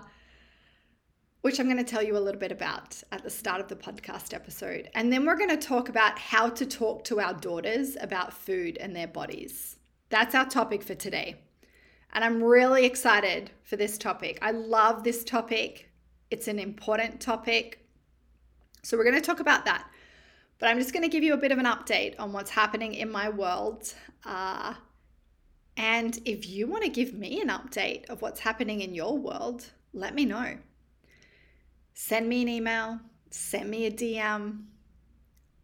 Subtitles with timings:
[1.41, 3.75] which I'm going to tell you a little bit about at the start of the
[3.75, 4.89] podcast episode.
[4.93, 8.77] And then we're going to talk about how to talk to our daughters about food
[8.77, 9.77] and their bodies.
[10.09, 11.37] That's our topic for today.
[12.11, 14.39] And I'm really excited for this topic.
[14.41, 15.89] I love this topic,
[16.29, 17.85] it's an important topic.
[18.83, 19.87] So we're going to talk about that.
[20.57, 22.93] But I'm just going to give you a bit of an update on what's happening
[22.93, 23.93] in my world.
[24.25, 24.73] Uh,
[25.77, 29.67] and if you want to give me an update of what's happening in your world,
[29.93, 30.57] let me know
[32.01, 32.97] send me an email,
[33.29, 34.63] send me a DM.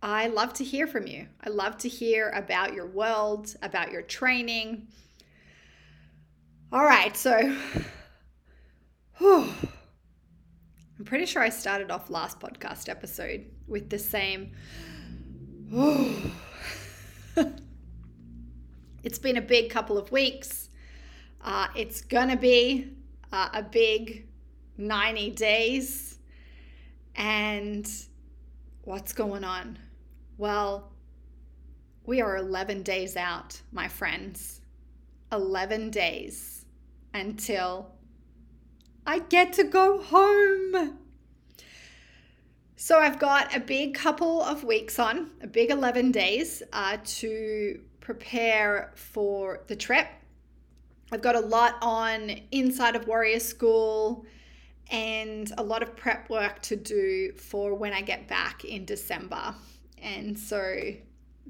[0.02, 1.28] I love to hear from you.
[1.41, 4.89] I love to hear about your world, about your training.
[6.73, 7.56] All right, so
[9.17, 9.47] whew,
[11.00, 14.52] I'm pretty sure I started off last podcast episode with the same.
[19.03, 20.67] it's been a big couple of weeks.
[21.41, 22.91] Uh, it's gonna be
[23.31, 24.28] uh, a big
[24.78, 26.14] 90 days
[27.16, 27.89] and
[28.83, 29.80] what's going on?
[30.38, 30.91] Well,
[32.05, 34.61] we are 11 days out, my friends.
[35.31, 36.66] 11 days
[37.13, 37.91] until
[39.05, 40.99] I get to go home.
[42.75, 47.79] So I've got a big couple of weeks on, a big 11 days uh, to
[48.00, 50.07] prepare for the trip.
[51.11, 54.25] I've got a lot on inside of Warrior School
[54.91, 59.55] and a lot of prep work to do for when I get back in December.
[60.02, 60.94] And so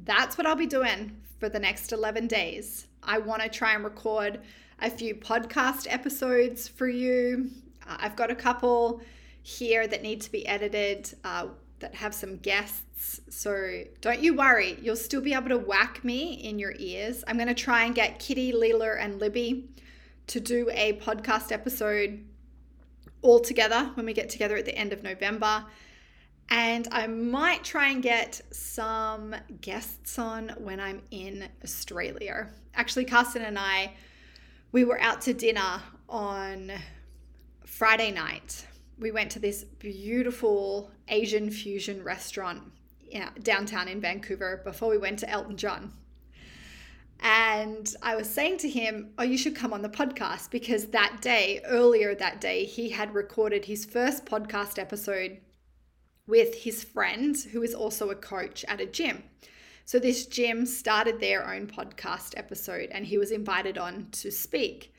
[0.04, 2.88] that's what I'll be doing for the next 11 days.
[3.04, 4.42] I want to try and record
[4.80, 7.50] a few podcast episodes for you.
[7.88, 9.02] Uh, I've got a couple
[9.44, 11.48] here that need to be edited uh,
[11.80, 13.22] that have some guests.
[13.30, 17.24] So don't you worry, you'll still be able to whack me in your ears.
[17.28, 19.70] I'm going to try and get Kitty, Leela, and Libby
[20.28, 22.26] to do a podcast episode
[23.26, 25.66] all together when we get together at the end of November.
[26.50, 32.48] And I might try and get some guests on when I'm in Australia.
[32.76, 33.94] Actually, Carson and I,
[34.72, 36.72] we were out to dinner on
[37.66, 38.68] Friday night.
[39.00, 42.62] We went to this beautiful Asian fusion restaurant
[43.42, 45.92] downtown in Vancouver before we went to Elton John.
[47.22, 51.22] And I was saying to him, Oh, you should come on the podcast because that
[51.22, 55.40] day, earlier that day, he had recorded his first podcast episode
[56.28, 59.24] with his friend who is also a coach at a gym.
[59.86, 64.94] So this gym started their own podcast episode and he was invited on to speak.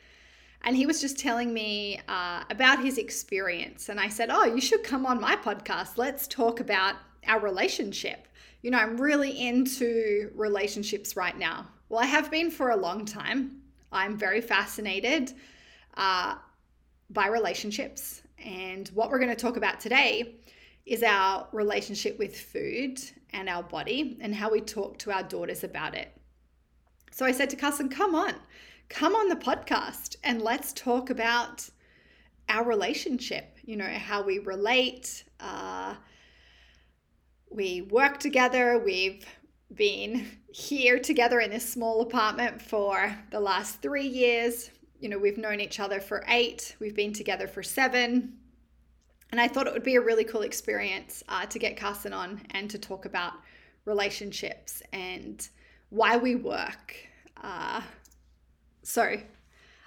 [0.62, 3.88] And he was just telling me uh, about his experience.
[3.88, 5.96] And I said, Oh, you should come on my podcast.
[5.96, 6.96] Let's talk about
[7.26, 8.26] our relationship.
[8.62, 11.68] You know, I'm really into relationships right now.
[11.88, 13.62] Well, I have been for a long time.
[13.92, 15.32] I'm very fascinated
[15.94, 16.34] uh,
[17.10, 18.22] by relationships.
[18.44, 20.34] And what we're going to talk about today
[20.84, 25.62] is our relationship with food and our body and how we talk to our daughters
[25.62, 26.12] about it.
[27.12, 28.34] So I said to Carson, come on,
[28.88, 31.68] come on the podcast and let's talk about
[32.48, 35.24] our relationship, you know, how we relate.
[35.38, 35.94] Uh,
[37.48, 39.24] we work together, we've
[39.74, 44.70] been here together in this small apartment for the last three years.
[45.00, 48.38] You know, we've known each other for eight, we've been together for seven.
[49.32, 52.40] And I thought it would be a really cool experience uh, to get Carson on
[52.50, 53.32] and to talk about
[53.84, 55.46] relationships and
[55.90, 56.94] why we work.
[57.42, 57.82] Uh,
[58.82, 59.18] so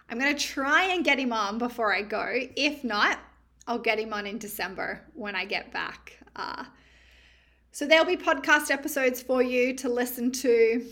[0.09, 2.27] I'm going to try and get him on before I go.
[2.55, 3.19] If not,
[3.65, 6.17] I'll get him on in December when I get back.
[6.35, 6.65] Uh,
[7.79, 10.85] so there'll be podcast episodes for you to listen to.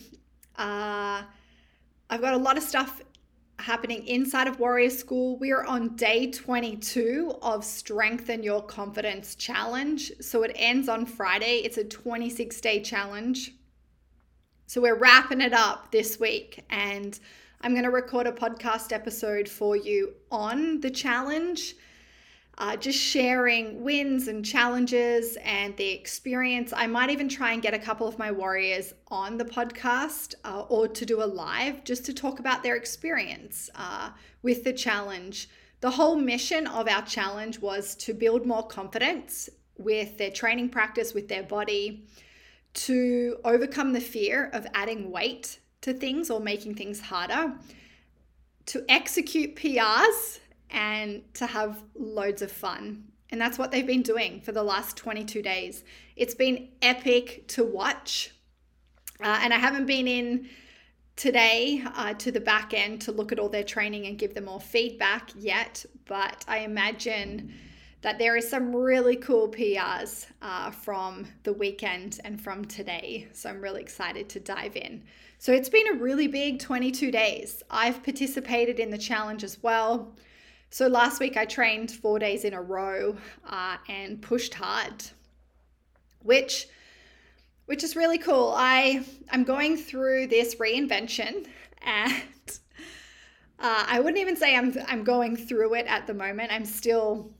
[0.55, 1.21] Uh,
[2.09, 3.03] I've got a lot of stuff
[3.59, 5.37] happening inside of Warrior School.
[5.37, 10.13] We are on day 22 of Strengthen Your Confidence Challenge.
[10.21, 11.57] So it ends on Friday.
[11.65, 13.51] It's a 26 day challenge.
[14.67, 17.19] So we're wrapping it up this week and
[17.59, 21.75] I'm going to record a podcast episode for you on the challenge
[22.57, 26.73] uh, just sharing wins and challenges and the experience.
[26.75, 30.61] I might even try and get a couple of my warriors on the podcast uh,
[30.61, 34.09] or to do a live just to talk about their experience uh,
[34.41, 35.49] with the challenge
[35.79, 41.13] The whole mission of our challenge was to build more confidence with their training practice,
[41.13, 42.07] with their body,
[42.73, 47.53] to overcome the fear of adding weight to things or making things harder,
[48.65, 50.39] to execute PRs,
[50.69, 53.03] and to have loads of fun.
[53.29, 55.83] And that's what they've been doing for the last 22 days.
[56.15, 58.31] It's been epic to watch.
[59.19, 60.47] Uh, and I haven't been in
[61.17, 64.45] today uh, to the back end to look at all their training and give them
[64.45, 67.53] more feedback yet, but I imagine
[68.01, 73.27] that there is some really cool PRs uh, from the weekend and from today.
[73.33, 75.03] So I'm really excited to dive in.
[75.39, 77.63] So it's been a really big 22 days.
[77.71, 80.15] I've participated in the challenge as well.
[80.69, 83.15] So last week I trained four days in a row
[83.47, 85.03] uh, and pushed hard,
[86.23, 86.67] which
[87.65, 88.53] which is really cool.
[88.55, 91.47] I I'm going through this reinvention
[91.81, 92.23] and
[93.59, 96.51] uh, I wouldn't even say I'm I'm going through it at the moment.
[96.51, 97.31] I'm still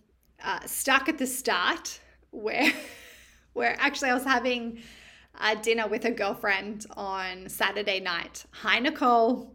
[0.43, 1.99] uh, stuck at the start
[2.31, 2.71] where
[3.53, 4.81] where actually I was having
[5.39, 8.45] a dinner with a girlfriend on Saturday night.
[8.51, 9.53] Hi Nicole,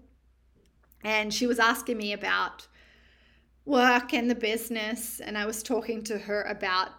[1.02, 2.68] and she was asking me about
[3.64, 6.90] work and the business, and I was talking to her about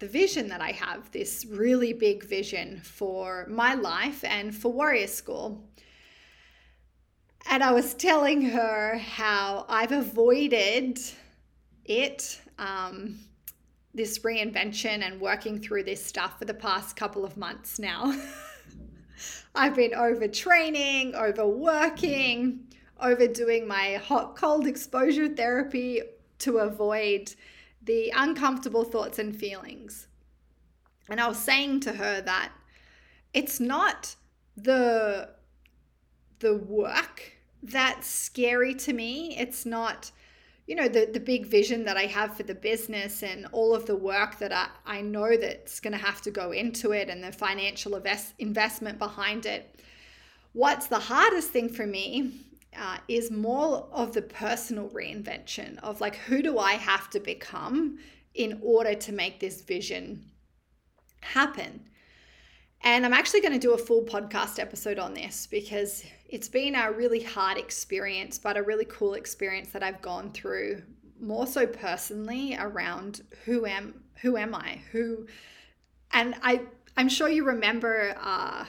[0.00, 5.06] the vision that I have this really big vision for my life and for Warrior
[5.06, 5.64] School.
[7.50, 10.98] And I was telling her how I've avoided
[11.84, 13.18] it, um,
[13.92, 18.14] this reinvention and working through this stuff for the past couple of months now.
[19.54, 22.66] I've been overtraining, overworking,
[23.04, 26.00] overdoing my hot cold exposure therapy
[26.38, 27.34] to avoid
[27.82, 30.08] the uncomfortable thoughts and feelings.
[31.08, 32.52] And I was saying to her that
[33.34, 34.16] it's not
[34.56, 35.28] the
[36.40, 39.36] the work that's scary to me.
[39.38, 40.10] It's not,
[40.66, 43.86] you know, the, the big vision that I have for the business and all of
[43.86, 47.24] the work that I, I know that's going to have to go into it and
[47.24, 49.80] the financial invest, investment behind it.
[50.52, 52.32] What's the hardest thing for me
[52.78, 57.98] uh, is more of the personal reinvention of like, who do I have to become
[58.34, 60.24] in order to make this vision
[61.20, 61.88] happen?
[62.82, 66.74] And I'm actually going to do a full podcast episode on this because it's been
[66.74, 70.82] a really hard experience, but a really cool experience that I've gone through
[71.18, 74.80] more so personally around who am who am I?
[74.92, 75.26] Who
[76.12, 76.62] and I
[76.96, 78.66] I'm sure you remember uh,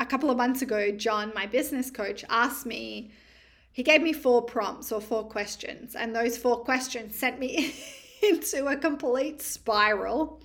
[0.00, 3.10] a couple of months ago, John, my business coach, asked me,
[3.70, 7.74] he gave me four prompts or four questions, and those four questions sent me
[8.22, 10.40] into a complete spiral,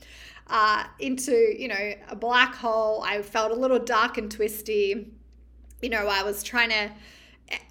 [0.48, 3.02] uh, into, you know, a black hole.
[3.04, 5.12] I felt a little dark and twisty.
[5.82, 6.92] You know, I was trying to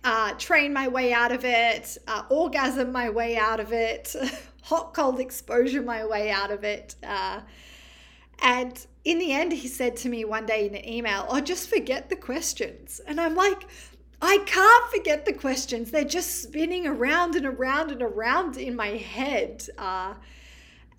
[0.05, 4.17] uh, train my way out of it, uh, orgasm my way out of it,
[4.63, 6.97] hot cold exposure my way out of it.
[7.03, 7.41] Uh,
[8.41, 11.69] and in the end, he said to me one day in an email, Oh, just
[11.69, 13.01] forget the questions.
[13.07, 13.65] And I'm like,
[14.23, 15.91] I can't forget the questions.
[15.91, 19.67] They're just spinning around and around and around in my head.
[19.77, 20.15] Uh,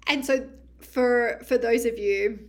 [0.07, 0.47] and so,
[0.79, 2.39] for for those of you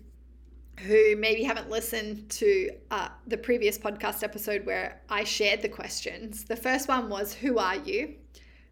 [0.81, 6.45] who maybe haven't listened to uh, the previous podcast episode where I shared the questions,
[6.45, 8.17] the first one was, Who are you?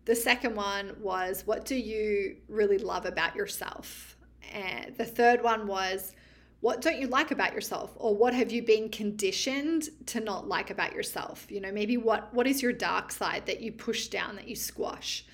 [0.05, 4.19] The second one was, What do you really love about yourself?
[4.53, 6.13] And the third one was,
[6.65, 7.93] what don't you like about yourself?
[7.97, 11.47] Or what have you been conditioned to not like about yourself?
[11.51, 14.57] You know maybe what what is your dark side that you push down that you
[14.57, 15.27] squash?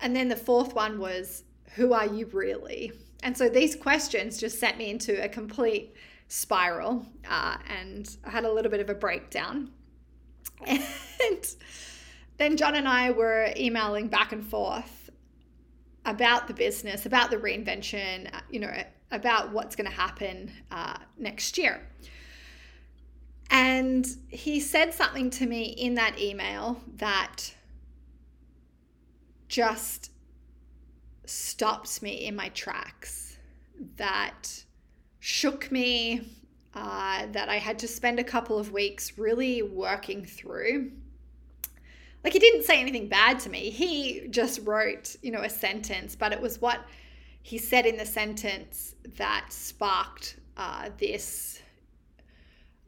[0.00, 2.92] And then the fourth one was who are you really?
[3.22, 5.94] And so these questions just sent me into a complete
[6.28, 9.70] spiral uh, and i had a little bit of a breakdown.
[10.68, 11.46] And
[12.36, 15.08] then john and i were emailing back and forth
[16.04, 18.72] about the business about the reinvention you know
[19.10, 21.80] about what's going to happen uh, next year.
[23.50, 27.54] And he said something to me in that email that
[29.48, 30.10] just
[31.26, 33.38] stopped me in my tracks,
[33.96, 34.64] that
[35.20, 36.22] shook me,
[36.74, 40.90] uh, that I had to spend a couple of weeks really working through.
[42.24, 43.70] Like, he didn't say anything bad to me.
[43.70, 46.80] He just wrote, you know, a sentence, but it was what
[47.44, 51.60] he said in the sentence that sparked uh, this,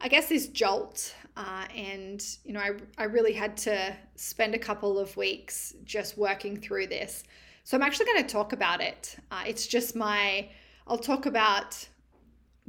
[0.01, 1.13] I guess, this jolt.
[1.35, 6.17] Uh, and, you know, I, I really had to spend a couple of weeks just
[6.17, 7.23] working through this.
[7.65, 9.17] So I'm actually going to talk about it.
[9.29, 10.49] Uh, it's just my,
[10.87, 11.87] I'll talk about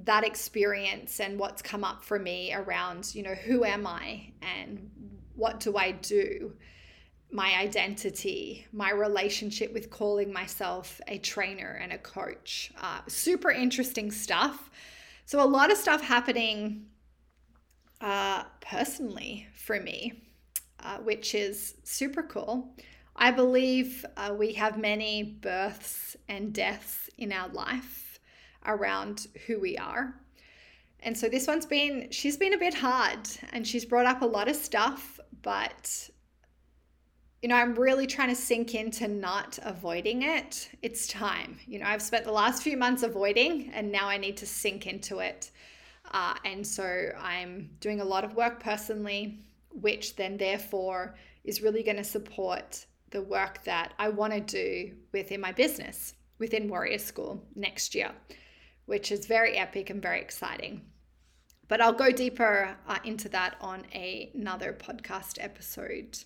[0.05, 4.91] that experience and what's come up for me around, you know, who am I and
[5.37, 6.53] what do I do?
[7.31, 12.73] My identity, my relationship with calling myself a trainer and a coach.
[12.81, 14.71] Uh, super interesting stuff.
[15.27, 16.87] So, a lot of stuff happening
[18.01, 20.23] uh, personally for me,
[20.81, 22.75] uh, which is super cool.
[23.15, 28.21] I believe uh, we have many births and deaths in our life
[28.65, 30.15] around who we are.
[31.01, 34.27] And so this one's been, she's been a bit hard and she's brought up a
[34.27, 36.11] lot of stuff, but
[37.43, 40.71] you know, I'm really trying to sink into not avoiding it.
[40.83, 41.59] It's time.
[41.67, 44.87] You know, I've spent the last few months avoiding and now I need to sink
[44.87, 45.53] into it.
[46.11, 49.39] Uh, and so I'm doing a lot of work personally,
[49.71, 51.15] which then therefore
[51.45, 56.15] is really going to support the work that I want to do within my business,
[56.39, 58.11] within Warrior School next year,
[58.87, 60.83] which is very epic and very exciting.
[61.69, 66.19] But I'll go deeper uh, into that on a, another podcast episode.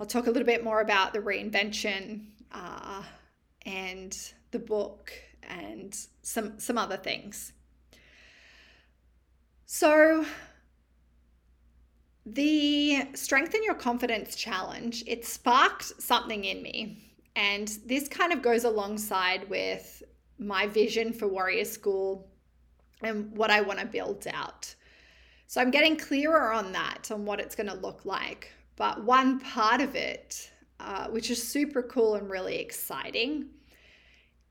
[0.00, 3.02] I'll talk a little bit more about the reinvention uh,
[3.66, 4.16] and
[4.50, 7.52] the book and some some other things.
[9.66, 10.24] So
[12.24, 18.64] the strengthen your confidence challenge it sparked something in me and this kind of goes
[18.64, 20.02] alongside with
[20.38, 22.28] my vision for warrior school
[23.02, 24.72] and what i want to build out
[25.46, 29.40] so i'm getting clearer on that on what it's going to look like but one
[29.40, 33.46] part of it uh, which is super cool and really exciting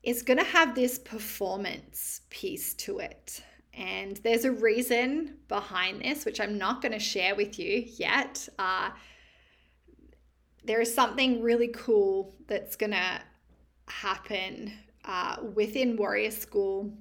[0.02, 3.42] is going to have this performance piece to it
[3.74, 8.48] and there's a reason behind this, which I'm not going to share with you yet.
[8.58, 8.90] Uh,
[10.64, 13.20] there is something really cool that's going to
[13.86, 14.72] happen
[15.04, 16.92] uh, within Warrior School,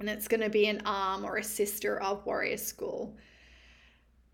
[0.00, 3.16] and it's going to be an arm or a sister of Warrior School.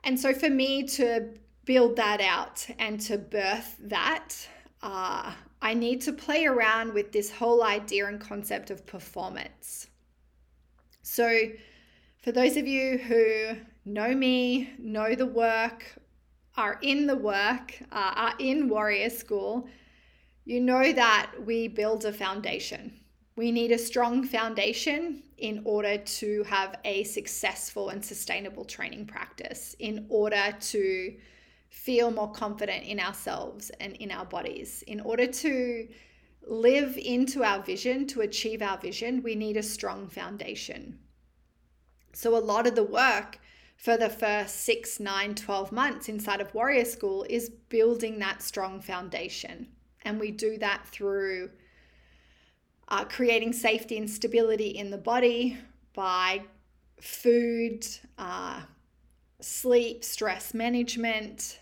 [0.02, 1.29] And so, for me to
[1.71, 4.35] build that out and to birth that,
[4.83, 9.87] uh, I need to play around with this whole idea and concept of performance.
[11.03, 11.29] So,
[12.19, 15.85] for those of you who know me, know the work,
[16.57, 19.69] are in the work, uh, are in Warrior School,
[20.45, 22.99] you know that we build a foundation.
[23.37, 29.77] We need a strong foundation in order to have a successful and sustainable training practice,
[29.79, 31.15] in order to
[31.71, 35.89] feel more confident in ourselves and in our bodies, in order to
[36.47, 40.99] live into our vision, to achieve our vision, we need a strong foundation.
[42.12, 43.39] So, a lot of the work
[43.77, 48.81] for the first six, nine, 12 months inside of Warrior School is building that strong
[48.81, 49.69] foundation.
[50.03, 51.50] And we do that through
[52.89, 55.57] uh, creating safety and stability in the body
[55.95, 56.43] by
[57.00, 57.87] food,
[58.19, 58.62] uh,
[59.41, 61.60] sleep, stress management,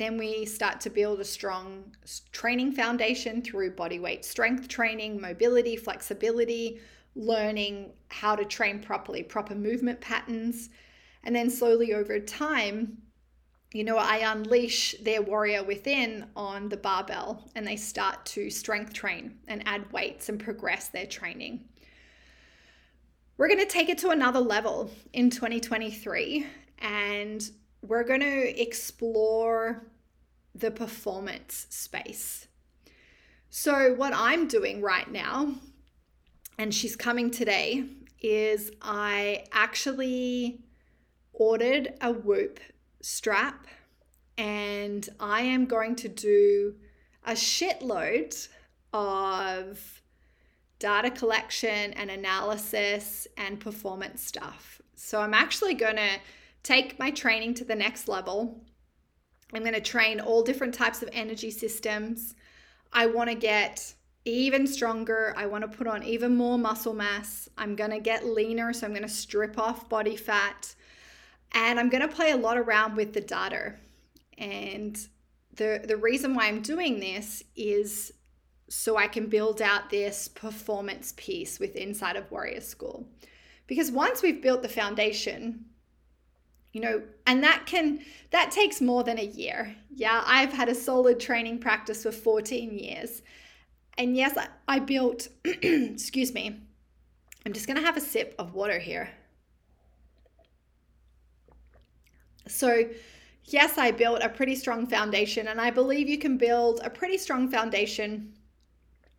[0.00, 1.94] then we start to build a strong
[2.32, 6.80] training foundation through body weight strength training, mobility, flexibility,
[7.14, 10.70] learning how to train properly, proper movement patterns.
[11.24, 12.98] And then slowly over time,
[13.72, 18.92] you know, I unleash their warrior within on the barbell and they start to strength
[18.92, 21.68] train and add weights and progress their training.
[23.36, 26.46] We're going to take it to another level in 2023
[26.78, 27.50] and
[27.82, 29.82] we're going to explore
[30.60, 32.46] the performance space.
[33.48, 35.54] So, what I'm doing right now,
[36.56, 37.84] and she's coming today,
[38.20, 40.60] is I actually
[41.32, 42.60] ordered a Whoop
[43.00, 43.66] strap
[44.38, 46.76] and I am going to do
[47.24, 48.48] a shitload
[48.92, 50.02] of
[50.78, 54.80] data collection and analysis and performance stuff.
[54.94, 56.20] So, I'm actually going to
[56.62, 58.62] take my training to the next level.
[59.52, 62.34] I'm going to train all different types of energy systems.
[62.92, 65.34] I want to get even stronger.
[65.36, 67.48] I want to put on even more muscle mass.
[67.56, 70.74] I'm going to get leaner, so I'm going to strip off body fat.
[71.52, 73.74] And I'm going to play a lot around with the data.
[74.38, 74.96] And
[75.54, 78.12] the the reason why I'm doing this is
[78.68, 83.08] so I can build out this performance piece with inside of Warrior School.
[83.66, 85.64] Because once we've built the foundation,
[86.72, 88.00] you know and that can
[88.30, 89.74] that takes more than a year.
[89.94, 93.22] Yeah i've had a solid training practice for 14 years.
[93.98, 96.60] And yes i, I built excuse me
[97.44, 99.10] i'm just going to have a sip of water here.
[102.46, 102.84] So
[103.44, 107.18] yes i built a pretty strong foundation and i believe you can build a pretty
[107.18, 108.32] strong foundation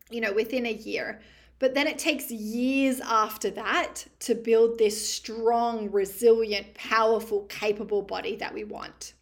[0.10, 1.22] you know within a year
[1.62, 8.36] but then it takes years after that to build this strong, resilient, powerful, capable body
[8.38, 9.13] that we want.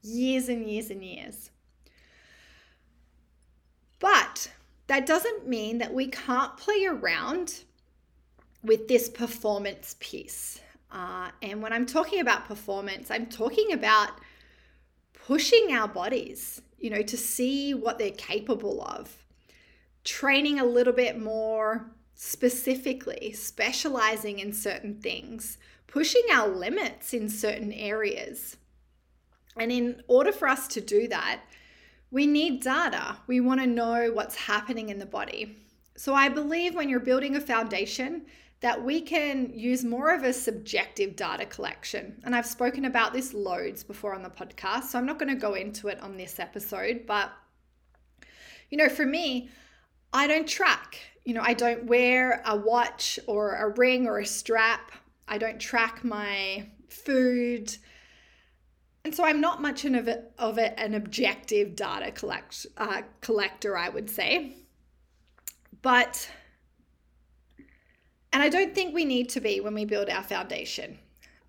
[0.00, 1.50] Years and years and years.
[3.98, 4.50] But
[4.86, 7.62] that doesn't mean that we can't play around
[8.64, 10.62] with this performance piece.
[10.90, 14.12] Uh, and when I'm talking about performance, I'm talking about
[15.12, 19.21] pushing our bodies, you know, to see what they're capable of,
[20.04, 27.72] training a little bit more specifically, specializing in certain things, pushing our limits in certain
[27.72, 28.56] areas.
[29.56, 31.42] And in order for us to do that,
[32.10, 33.16] we need data.
[33.26, 35.56] We want to know what's happening in the body.
[35.96, 38.26] So I believe when you're building a foundation,
[38.60, 42.20] that we can use more of a subjective data collection.
[42.24, 45.40] And I've spoken about this loads before on the podcast, so I'm not going to
[45.40, 47.04] go into it on this episode.
[47.04, 47.32] But,
[48.70, 49.50] you know, for me,
[50.12, 50.98] I don't track.
[51.24, 54.92] You know, I don't wear a watch or a ring or a strap.
[55.28, 57.76] I don't track my food.
[59.04, 63.76] And so I'm not much of, a, of a, an objective data collect, uh, collector,
[63.76, 64.56] I would say.
[65.80, 66.28] But
[68.32, 70.98] and I don't think we need to be when we build our foundation.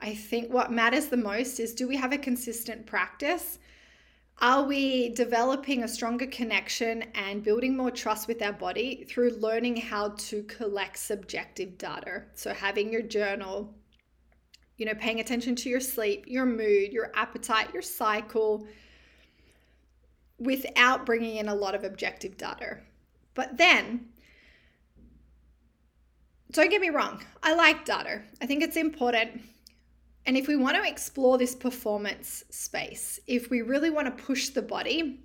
[0.01, 3.57] I think what matters the most is do we have a consistent practice?
[4.43, 9.77] Are we developing a stronger connection and building more trust with our body through learning
[9.77, 12.23] how to collect subjective data?
[12.33, 13.73] So, having your journal,
[14.75, 18.67] you know, paying attention to your sleep, your mood, your appetite, your cycle,
[20.39, 22.79] without bringing in a lot of objective data.
[23.35, 24.09] But then
[26.51, 28.23] don't get me wrong, I like data.
[28.41, 29.41] I think it's important.
[30.25, 34.49] And if we want to explore this performance space, if we really want to push
[34.49, 35.19] the body,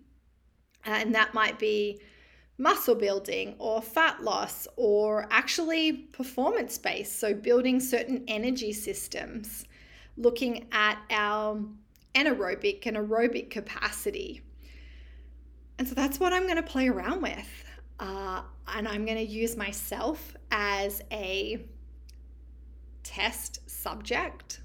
[0.84, 2.00] and that might be
[2.58, 9.64] muscle building or fat loss or actually performance based, so building certain energy systems,
[10.16, 11.62] looking at our
[12.16, 14.42] anaerobic and aerobic capacity.
[15.78, 17.64] And so that's what I'm going to play around with.
[18.00, 18.42] Uh,
[18.74, 21.64] and I'm going to use myself as a
[23.04, 24.60] test subject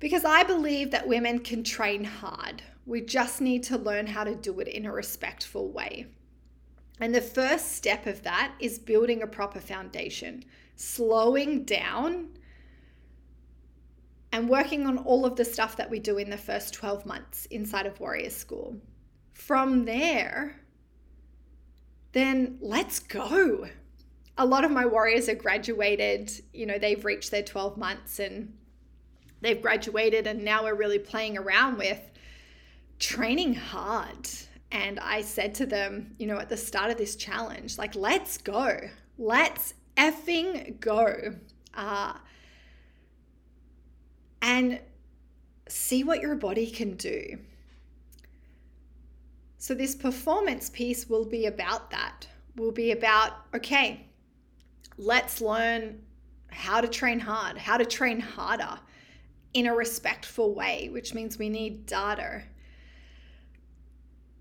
[0.00, 2.62] because I believe that women can train hard.
[2.86, 6.06] We just need to learn how to do it in a respectful way.
[7.00, 10.44] And the first step of that is building a proper foundation,
[10.76, 12.30] slowing down
[14.32, 17.46] and working on all of the stuff that we do in the first 12 months
[17.46, 18.76] inside of Warrior School.
[19.32, 20.60] From there,
[22.12, 23.68] then let's go.
[24.38, 28.54] A lot of my warriors are graduated, you know, they've reached their 12 months and
[29.40, 32.00] they've graduated, and now we're really playing around with
[32.98, 34.28] training hard.
[34.72, 38.38] And I said to them, you know, at the start of this challenge, like, let's
[38.38, 38.78] go.
[39.18, 41.34] Let's effing go.
[41.74, 42.14] Uh,
[44.42, 44.80] and
[45.68, 47.38] see what your body can do.
[49.58, 52.26] So, this performance piece will be about that.
[52.56, 54.06] Will be about, okay,
[54.96, 56.00] let's learn
[56.50, 58.78] how to train hard, how to train harder
[59.54, 62.42] in a respectful way, which means we need data.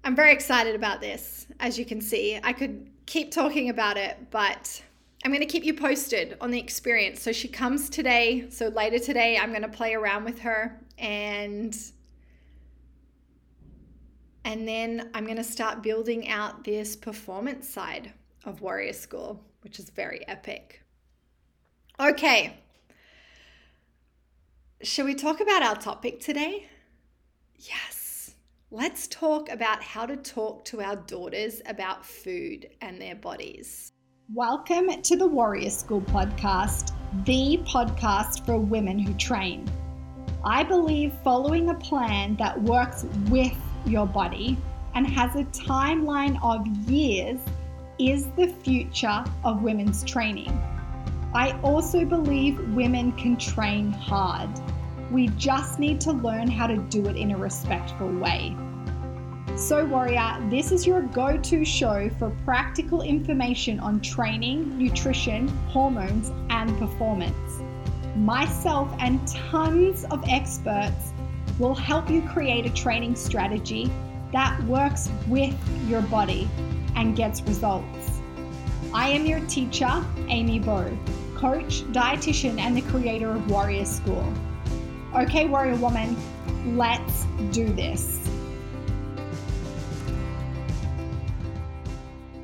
[0.03, 2.39] I'm very excited about this, as you can see.
[2.43, 4.81] I could keep talking about it, but
[5.25, 7.21] I'm going to keep you posted on the experience.
[7.21, 8.49] So she comes today.
[8.49, 11.75] So later today, I'm going to play around with her and
[14.45, 18.13] and then I'm going to start building out this performance side
[18.45, 20.81] of Warrior School, which is very epic.
[21.99, 22.57] Okay.
[24.81, 26.65] Shall we talk about our topic today?
[27.57, 28.33] Yes.
[28.71, 33.91] Let's talk about how to talk to our daughters about food and their bodies.
[34.33, 36.93] Welcome to the Warrior School podcast,
[37.25, 39.69] the podcast for women who train.
[40.45, 44.57] I believe following a plan that works with your body
[44.95, 47.41] and has a timeline of years
[47.99, 50.57] is the future of women's training.
[51.33, 54.49] I also believe women can train hard.
[55.11, 58.55] We just need to learn how to do it in a respectful way.
[59.55, 66.31] So, Warrior, this is your go to show for practical information on training, nutrition, hormones,
[66.49, 67.61] and performance.
[68.15, 71.13] Myself and tons of experts
[71.59, 73.91] will help you create a training strategy
[74.31, 75.55] that works with
[75.87, 76.49] your body
[76.95, 78.21] and gets results.
[78.93, 80.97] I am your teacher, Amy Bow,
[81.39, 84.33] coach, dietitian, and the creator of Warrior School.
[85.15, 86.17] Okay, Warrior Woman,
[86.75, 88.19] let's do this.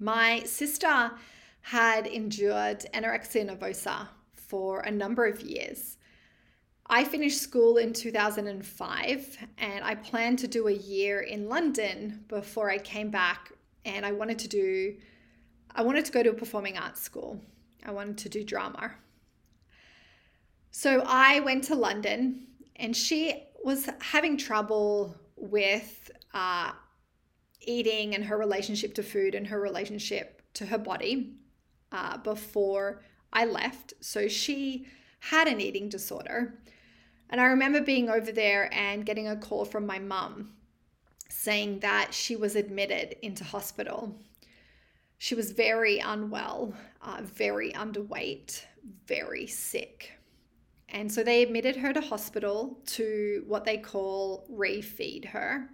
[0.00, 1.12] My sister
[1.60, 5.98] had endured anorexia nervosa for a number of years.
[6.86, 12.70] I finished school in 2005 and I planned to do a year in London before
[12.70, 13.52] I came back
[13.84, 14.96] and I wanted to do
[15.72, 17.38] I wanted to go to a performing arts school.
[17.84, 18.92] I wanted to do drama.
[20.72, 26.72] So I went to London and she was having trouble with uh,
[27.60, 31.34] eating and her relationship to food and her relationship to her body
[31.92, 33.94] uh, before I left.
[34.00, 34.86] So she
[35.20, 36.58] had an eating disorder.
[37.28, 40.52] And I remember being over there and getting a call from my mum
[41.28, 44.16] saying that she was admitted into hospital.
[45.18, 48.64] She was very unwell, uh, very underweight,
[49.06, 50.12] very sick.
[50.88, 55.68] And so they admitted her to hospital to what they call refeed her.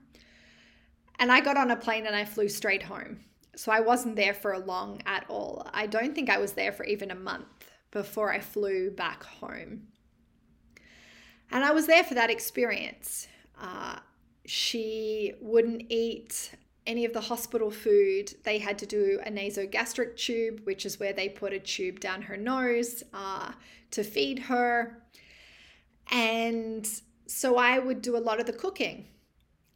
[1.18, 3.20] And I got on a plane and I flew straight home.
[3.56, 5.66] So I wasn't there for a long at all.
[5.72, 9.88] I don't think I was there for even a month before I flew back home.
[11.50, 13.28] And I was there for that experience.
[13.58, 13.98] Uh,
[14.44, 16.52] she wouldn't eat
[16.86, 18.34] any of the hospital food.
[18.44, 22.22] They had to do a nasogastric tube, which is where they put a tube down
[22.22, 23.52] her nose uh,
[23.92, 25.02] to feed her.
[26.10, 26.88] And
[27.26, 29.06] so I would do a lot of the cooking.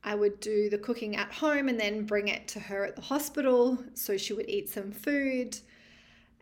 [0.02, 3.02] I would do the cooking at home and then bring it to her at the
[3.02, 5.58] hospital so she would eat some food.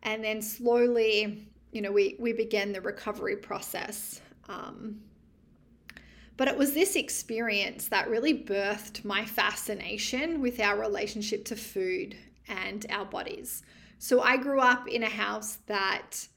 [0.05, 4.21] And then slowly, you know, we, we began the recovery process.
[4.49, 5.01] Um,
[6.37, 12.17] but it was this experience that really birthed my fascination with our relationship to food
[12.47, 13.65] and our bodies.
[13.99, 16.29] So I grew up in a house that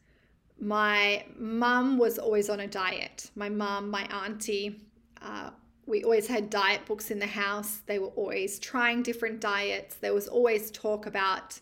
[0.60, 3.29] my mum was always on a diet.
[3.36, 4.81] My mum, my auntie,
[5.21, 5.51] uh,
[5.86, 7.82] we always had diet books in the house.
[7.86, 9.96] They were always trying different diets.
[9.96, 11.60] There was always talk about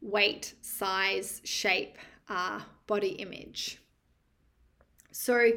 [0.00, 1.96] weight, size, shape,
[2.28, 3.78] uh, body image.
[5.12, 5.52] So,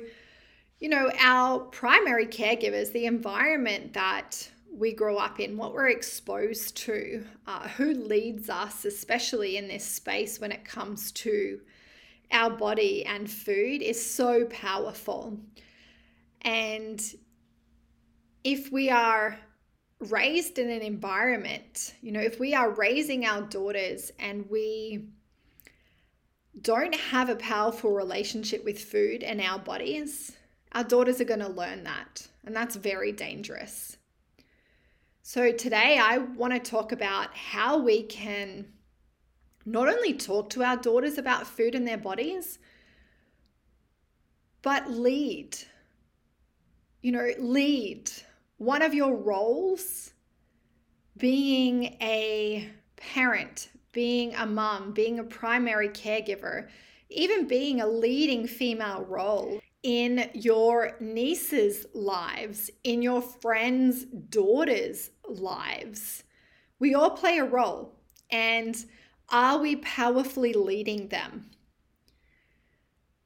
[0.79, 6.75] you know, our primary caregivers, the environment that we grow up in, what we're exposed
[6.75, 11.61] to, uh, who leads us, especially in this space when it comes to
[12.31, 15.39] our body and food, is so powerful.
[16.41, 17.01] And
[18.45, 19.39] if we are
[19.99, 25.07] raised in an environment, you know, if we are raising our daughters and we
[26.61, 30.33] don't have a powerful relationship with food and our bodies,
[30.73, 33.97] our daughters are going to learn that, and that's very dangerous.
[35.23, 38.67] So, today I want to talk about how we can
[39.65, 42.59] not only talk to our daughters about food and their bodies,
[44.61, 45.57] but lead.
[47.01, 48.11] You know, lead.
[48.57, 50.13] One of your roles
[51.17, 56.69] being a parent, being a mom, being a primary caregiver,
[57.09, 66.23] even being a leading female role in your nieces' lives, in your friends' daughters' lives.
[66.79, 67.93] We all play a role.
[68.31, 68.75] And
[69.29, 71.51] are we powerfully leading them?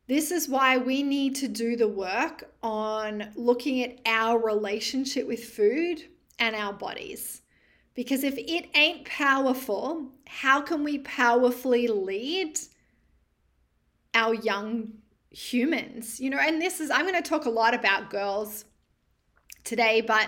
[0.09, 5.43] This is why we need to do the work on looking at our relationship with
[5.43, 6.01] food
[6.39, 7.43] and our bodies.
[7.93, 12.57] Because if it ain't powerful, how can we powerfully lead
[14.15, 14.93] our young
[15.29, 18.65] humans, you know, and this is, I'm going to talk a lot about girls
[19.63, 20.27] today, but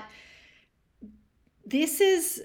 [1.65, 2.43] this is,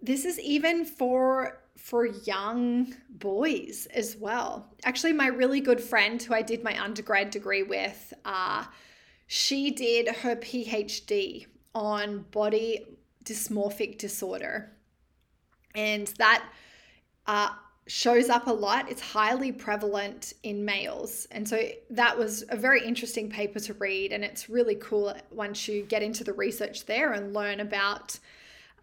[0.00, 4.66] this is even for, for young boys as well.
[4.84, 8.64] Actually, my really good friend who I did my undergrad degree with, uh,
[9.26, 14.72] she did her PhD on body dysmorphic disorder.
[15.74, 16.44] And that
[17.26, 17.50] uh,
[17.86, 18.90] shows up a lot.
[18.90, 21.28] It's highly prevalent in males.
[21.30, 24.12] And so that was a very interesting paper to read.
[24.12, 28.18] And it's really cool once you get into the research there and learn about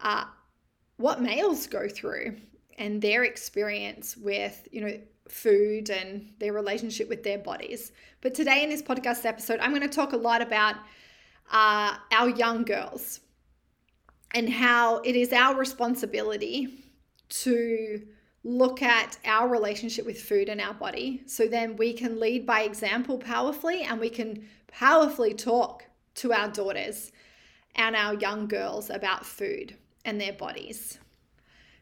[0.00, 0.24] uh,
[0.96, 2.36] what males go through
[2.76, 7.92] and their experience with, you know, food and their relationship with their bodies.
[8.20, 10.76] But today in this podcast episode, I'm going to talk a lot about
[11.50, 13.20] uh, our young girls
[14.34, 16.68] and how it is our responsibility
[17.28, 18.06] to
[18.44, 22.62] look at our relationship with food and our body so then we can lead by
[22.62, 25.84] example powerfully and we can powerfully talk
[26.14, 27.10] to our daughters
[27.74, 30.98] and our young girls about food and their bodies.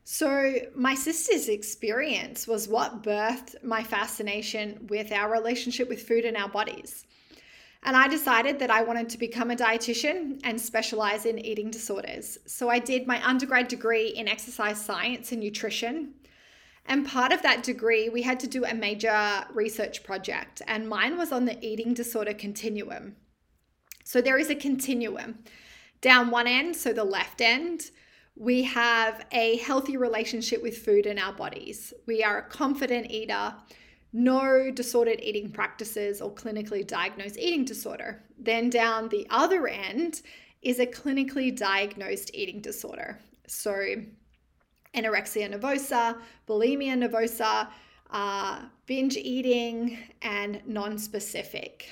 [0.06, 6.36] So, my sister's experience was what birthed my fascination with our relationship with food and
[6.36, 7.06] our bodies.
[7.84, 12.38] And I decided that I wanted to become a dietitian and specialize in eating disorders.
[12.46, 16.14] So I did my undergrad degree in exercise science and nutrition.
[16.86, 21.16] And part of that degree, we had to do a major research project, and mine
[21.16, 23.16] was on the eating disorder continuum.
[24.04, 25.38] So there is a continuum.
[26.02, 27.90] Down one end, so the left end,
[28.36, 31.94] we have a healthy relationship with food in our bodies.
[32.06, 33.54] We are a confident eater,
[34.12, 38.22] no disordered eating practices or clinically diagnosed eating disorder.
[38.38, 40.22] Then down the other end
[40.62, 43.18] is a clinically diagnosed eating disorder.
[43.46, 43.72] So
[44.94, 46.18] anorexia nervosa,
[46.48, 47.68] bulimia nervosa,
[48.10, 51.86] uh, binge eating, and non specific.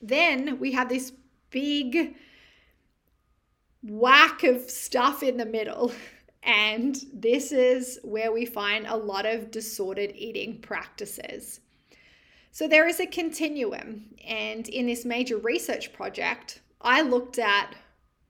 [0.00, 1.12] Then we have this
[1.50, 2.14] big
[3.88, 5.92] whack of stuff in the middle.
[6.44, 11.60] And this is where we find a lot of disordered eating practices.
[12.52, 14.14] So there is a continuum.
[14.26, 17.74] And in this major research project, I looked at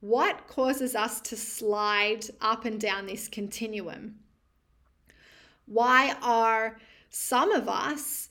[0.01, 4.17] what causes us to slide up and down this continuum?
[5.67, 6.79] Why are
[7.11, 8.28] some of us,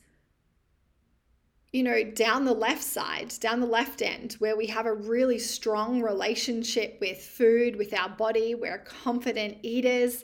[1.72, 5.38] you know, down the left side, down the left end, where we have a really
[5.38, 10.24] strong relationship with food, with our body, we're confident eaters?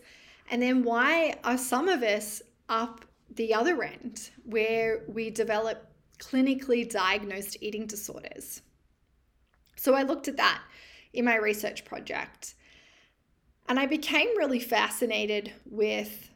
[0.49, 6.89] And then why are some of us up the other end, where we develop clinically
[6.89, 8.61] diagnosed eating disorders?
[9.75, 10.61] So I looked at that
[11.11, 12.55] in my research project.
[13.67, 16.29] And I became really fascinated with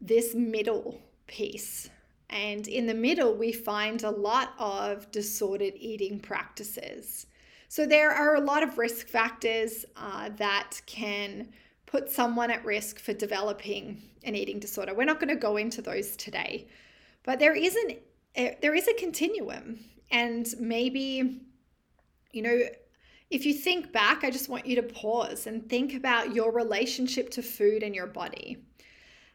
[0.00, 1.90] this middle piece.
[2.30, 7.26] And in the middle, we find a lot of disordered eating practices.
[7.68, 11.48] So there are a lot of risk factors uh, that can
[11.86, 14.94] put someone at risk for developing an eating disorder.
[14.94, 16.68] We're not going to go into those today,
[17.22, 17.96] but there is an
[18.60, 19.78] there is a continuum,
[20.10, 21.40] and maybe
[22.32, 22.60] you know
[23.30, 27.30] if you think back, I just want you to pause and think about your relationship
[27.30, 28.58] to food and your body.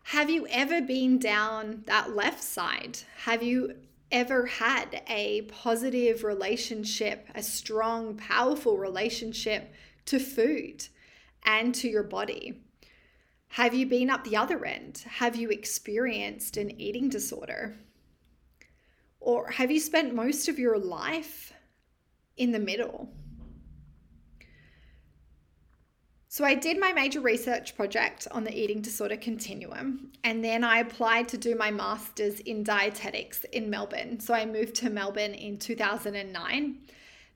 [0.04, 3.00] Have you ever been down that left side?
[3.24, 3.76] Have you
[4.12, 9.74] ever had a positive relationship, a strong, powerful relationship
[10.06, 10.88] to food
[11.44, 12.62] and to your body?
[13.50, 15.04] Have you been up the other end?
[15.08, 17.78] Have you experienced an eating disorder?
[19.20, 21.54] Or have you spent most of your life
[22.38, 23.14] in the middle?
[26.34, 30.78] So I did my major research project on the eating disorder continuum, and then I
[30.78, 34.18] applied to do my master's in dietetics in Melbourne.
[34.22, 36.78] So I moved to Melbourne in 2009.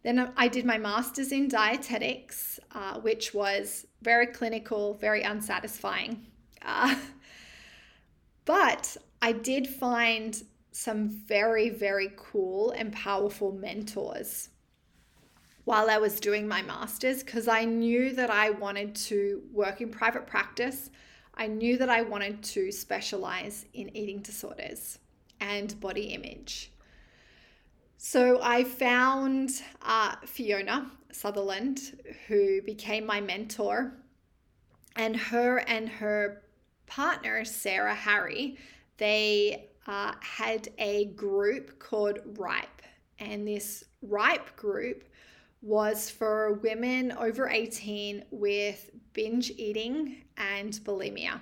[0.03, 6.25] Then I did my master's in dietetics, uh, which was very clinical, very unsatisfying.
[6.61, 6.95] Uh,
[8.45, 14.51] but I did find some very, very cool and powerful mentors
[15.65, 19.89] while I was doing my master's because I knew that I wanted to work in
[19.89, 20.89] private practice.
[21.33, 24.99] I knew that I wanted to specialize in eating disorders
[25.41, 26.71] and body image.
[27.97, 31.97] So I found uh, Fiona Sutherland,
[32.27, 33.93] who became my mentor,
[34.95, 36.43] and her and her
[36.87, 38.57] partner, Sarah Harry,
[38.97, 42.81] they uh, had a group called RIPE.
[43.19, 45.03] And this RIPE group
[45.65, 51.41] was for women over 18 with binge eating and bulimia.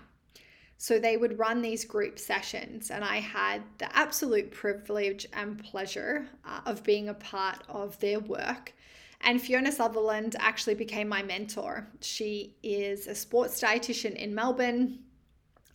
[0.77, 6.27] So they would run these group sessions, and I had the absolute privilege and pleasure
[6.45, 8.73] uh, of being a part of their work.
[9.21, 11.87] And Fiona Sutherland actually became my mentor.
[11.99, 14.99] She is a sports dietitian in Melbourne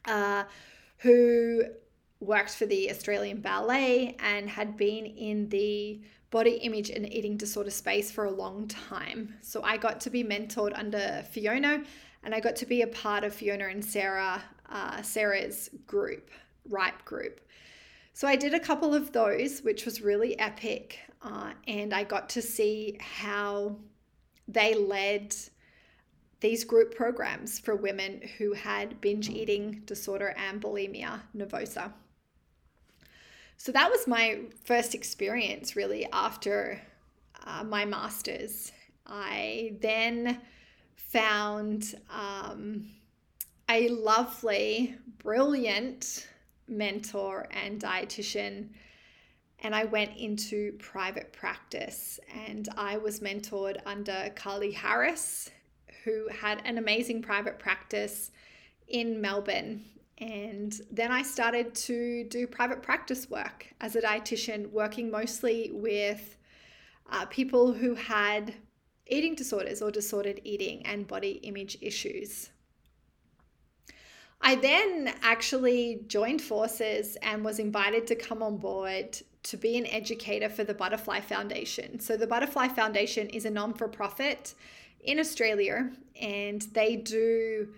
[0.07, 0.45] uh,
[0.99, 1.65] who
[2.21, 7.71] worked for the Australian Ballet and had been in the body image and eating disorder
[7.71, 9.35] space for a long time.
[9.41, 11.83] So I got to be mentored under Fiona
[12.23, 16.31] and I got to be a part of Fiona and Sarah, uh, Sarah's group,
[16.69, 17.41] RIPE group.
[18.13, 20.99] So I did a couple of those, which was really epic.
[21.23, 23.77] Uh, and I got to see how
[24.49, 25.35] they led
[26.41, 31.93] these group programs for women who had binge eating disorder and bulimia nervosa.
[33.59, 36.81] So that was my first experience really after
[37.45, 38.73] uh, my master's.
[39.07, 40.41] I then
[40.97, 42.89] found um,
[43.69, 46.29] a lovely, brilliant
[46.69, 48.69] mentor and dietitian
[49.61, 55.51] and I went into private practice and I was mentored under Carly Harris,
[56.05, 58.31] who had an amazing private practice
[58.87, 59.85] in Melbourne.
[60.19, 66.37] And then I started to do private practice work as a dietitian, working mostly with
[67.11, 68.55] uh, people who had
[69.07, 72.51] eating disorders or disordered eating and body image issues.
[74.41, 79.87] I then actually joined forces and was invited to come on board to be an
[79.87, 81.99] educator for the Butterfly Foundation.
[82.01, 84.55] So, the Butterfly Foundation is a non for profit
[85.01, 87.69] in Australia and they do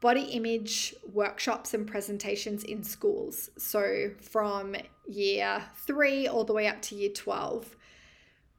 [0.00, 3.50] body image workshops and presentations in schools.
[3.58, 7.76] So, from year three all the way up to year 12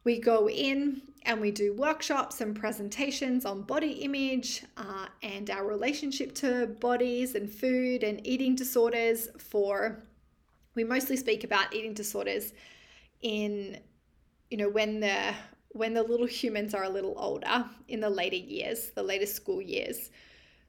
[0.03, 5.65] we go in and we do workshops and presentations on body image uh, and our
[5.65, 10.03] relationship to bodies and food and eating disorders for
[10.75, 12.53] we mostly speak about eating disorders
[13.21, 13.79] in
[14.49, 15.33] you know when the
[15.73, 19.61] when the little humans are a little older in the later years the later school
[19.61, 20.09] years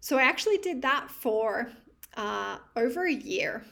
[0.03, 1.73] so i actually did that for
[2.19, 3.65] uh, over a year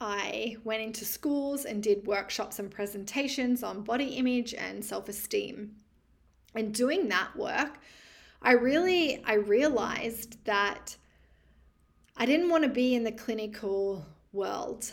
[0.00, 5.76] I went into schools and did workshops and presentations on body image and self-esteem.
[6.54, 7.78] And doing that work,
[8.40, 10.96] I really I realized that
[12.16, 14.90] I didn't want to be in the clinical world.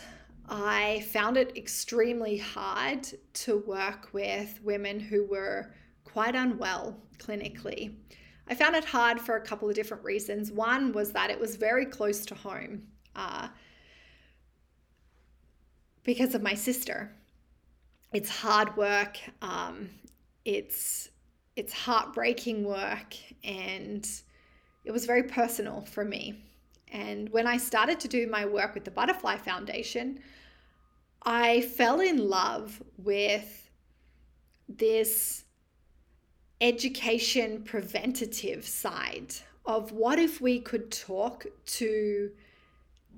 [0.48, 5.72] I found it extremely hard to work with women who were
[6.04, 7.94] quite unwell clinically.
[8.48, 10.50] I found it hard for a couple of different reasons.
[10.50, 12.88] One was that it was very close to home.
[13.14, 13.48] Uh,
[16.08, 17.10] because of my sister.
[18.14, 19.18] It's hard work.
[19.42, 19.90] Um,
[20.46, 21.10] it's
[21.54, 24.08] it's heartbreaking work, and
[24.86, 26.42] it was very personal for me.
[26.92, 30.20] And when I started to do my work with the Butterfly Foundation,
[31.24, 33.68] I fell in love with
[34.66, 35.44] this
[36.60, 42.30] education preventative side of what if we could talk to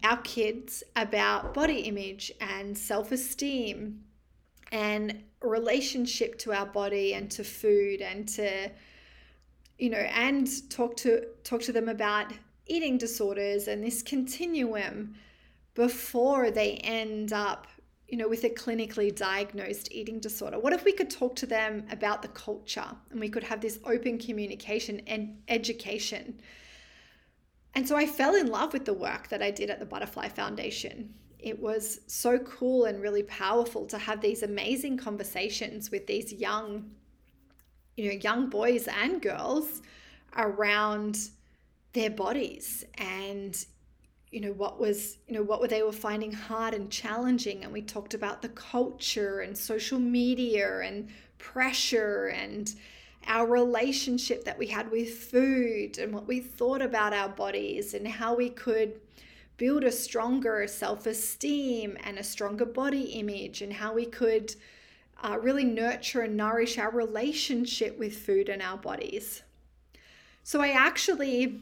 [0.03, 4.03] our kids about body image and self esteem
[4.73, 8.71] and relationship to our body and to food and to
[9.79, 12.33] you know and talk to talk to them about
[12.67, 15.15] eating disorders and this continuum
[15.75, 17.67] before they end up
[18.11, 21.85] you know with a clinically diagnosed eating disorder what if we could talk to them
[21.91, 26.41] about the culture and we could have this open communication and education
[27.75, 30.29] and so I fell in love with the work that I did at the Butterfly
[30.29, 31.15] Foundation.
[31.39, 36.91] It was so cool and really powerful to have these amazing conversations with these young,
[37.97, 39.83] you know, young boys and girls
[40.37, 41.31] around
[41.93, 43.65] their bodies and
[44.31, 47.73] you know what was you know what were they were finding hard and challenging and
[47.73, 52.75] we talked about the culture and social media and pressure and
[53.27, 58.07] our relationship that we had with food and what we thought about our bodies and
[58.07, 59.01] how we could
[59.57, 64.55] build a stronger self esteem and a stronger body image and how we could
[65.23, 69.43] uh, really nurture and nourish our relationship with food and our bodies.
[70.43, 71.61] So I actually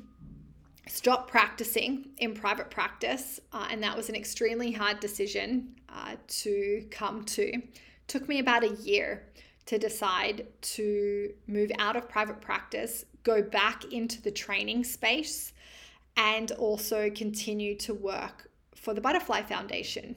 [0.88, 6.86] stopped practicing in private practice, uh, and that was an extremely hard decision uh, to
[6.90, 7.60] come to.
[8.06, 9.26] Took me about a year
[9.66, 15.52] to decide to move out of private practice, go back into the training space,
[16.16, 20.16] and also continue to work for the Butterfly Foundation.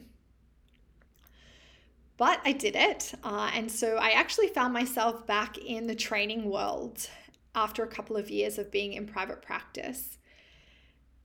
[2.16, 3.12] But I did it.
[3.24, 7.08] Uh, and so I actually found myself back in the training world
[7.54, 10.18] after a couple of years of being in private practice.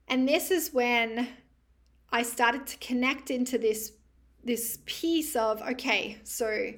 [0.08, 1.28] And this is when
[2.10, 3.92] I started to connect into this
[4.44, 6.72] this piece of okay, so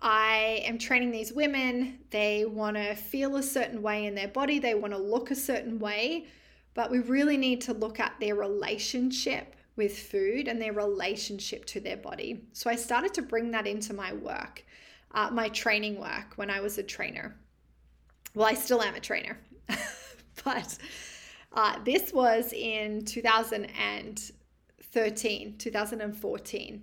[0.00, 1.98] I am training these women.
[2.10, 5.36] They want to feel a certain way in their body, they want to look a
[5.36, 6.26] certain way,
[6.74, 11.80] but we really need to look at their relationship with food and their relationship to
[11.80, 12.44] their body.
[12.52, 14.64] So I started to bring that into my work,
[15.12, 17.34] uh, my training work when I was a trainer.
[18.34, 19.38] Well, I still am a trainer,
[20.44, 20.78] but
[21.54, 26.82] uh, this was in 2013, 2014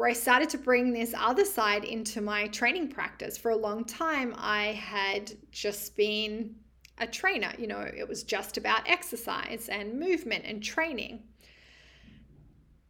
[0.00, 3.36] where I started to bring this other side into my training practice.
[3.36, 6.54] For a long time, I had just been
[6.96, 11.22] a trainer, you know, it was just about exercise and movement and training.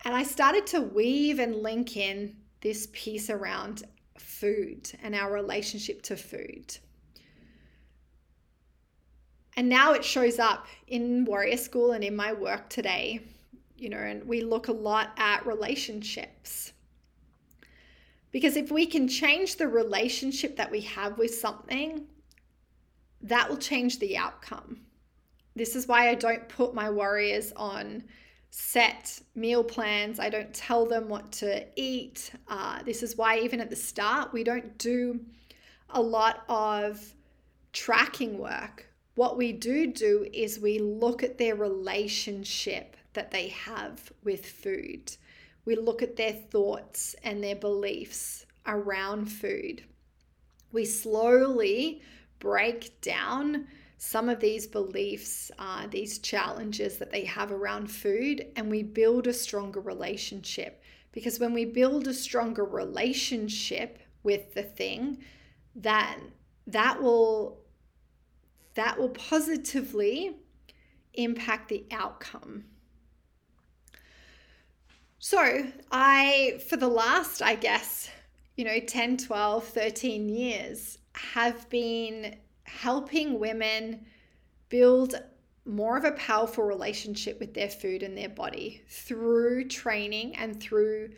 [0.05, 3.83] And I started to weave and link in this piece around
[4.17, 6.79] food and our relationship to food.
[9.57, 13.21] And now it shows up in Warrior School and in my work today,
[13.77, 16.73] you know, and we look a lot at relationships
[18.33, 22.07] because if we can change the relationship that we have with something,
[23.23, 24.81] that will change the outcome.
[25.57, 28.05] This is why I don't put my warriors on
[28.51, 30.21] set meal plans.
[30.21, 32.31] I don't tell them what to eat.
[32.49, 35.21] Uh, this is why, even at the start, we don't do
[35.91, 37.01] a lot of
[37.73, 38.87] tracking work,
[39.21, 45.15] what we do do is we look at their relationship that they have with food.
[45.67, 49.85] We look at their thoughts and their beliefs around food.
[50.73, 52.01] We slowly
[52.39, 53.67] break down
[53.99, 59.27] some of these beliefs, uh, these challenges that they have around food, and we build
[59.27, 60.83] a stronger relationship.
[61.13, 65.19] Because when we build a stronger relationship with the thing,
[65.77, 66.19] that
[66.67, 67.60] that will
[68.81, 70.39] that will positively
[71.13, 72.65] impact the outcome.
[75.19, 78.09] So, I, for the last, I guess,
[78.57, 84.07] you know, 10, 12, 13 years, have been helping women
[84.71, 85.15] build
[85.67, 91.11] more of a powerful relationship with their food and their body through training and through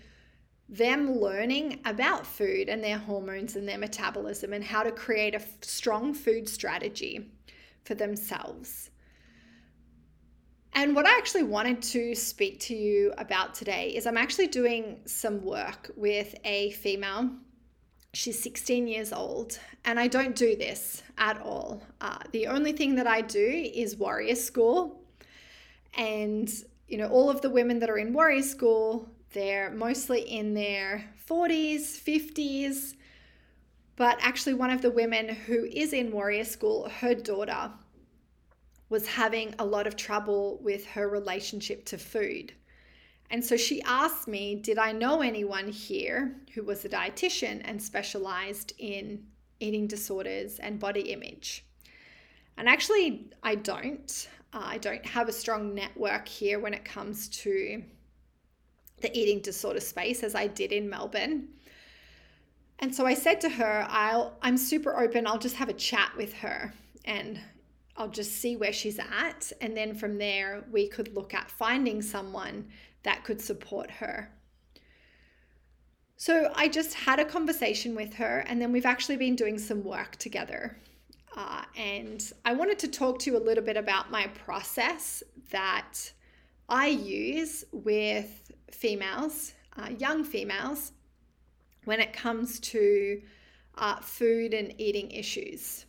[0.72, 5.42] them learning about food and their hormones and their metabolism and how to create a
[5.60, 7.30] strong food strategy
[7.84, 8.88] for themselves.
[10.72, 15.00] And what I actually wanted to speak to you about today is I'm actually doing
[15.04, 17.28] some work with a female.
[18.14, 21.82] She's 16 years old, and I don't do this at all.
[22.00, 25.02] Uh, the only thing that I do is Warrior School.
[25.98, 26.50] And,
[26.88, 31.04] you know, all of the women that are in Warrior School, they're mostly in their
[31.28, 32.94] 40s, 50s.
[33.96, 37.70] But actually, one of the women who is in Warrior School, her daughter
[38.88, 42.52] was having a lot of trouble with her relationship to food.
[43.30, 47.82] And so she asked me, Did I know anyone here who was a dietitian and
[47.82, 49.24] specialized in
[49.60, 51.64] eating disorders and body image?
[52.58, 54.28] And actually, I don't.
[54.52, 57.82] Uh, I don't have a strong network here when it comes to
[59.02, 61.48] the eating disorder space as I did in Melbourne.
[62.78, 65.26] And so I said to her, I'll I'm super open.
[65.26, 66.72] I'll just have a chat with her
[67.04, 67.38] and
[67.96, 69.52] I'll just see where she's at.
[69.60, 72.68] And then from there, we could look at finding someone
[73.02, 74.30] that could support her.
[76.16, 79.82] So I just had a conversation with her, and then we've actually been doing some
[79.82, 80.76] work together.
[81.36, 86.12] Uh, and I wanted to talk to you a little bit about my process that
[86.68, 88.41] I use with
[88.74, 90.92] females, uh, young females,
[91.84, 93.20] when it comes to
[93.76, 95.86] uh, food and eating issues.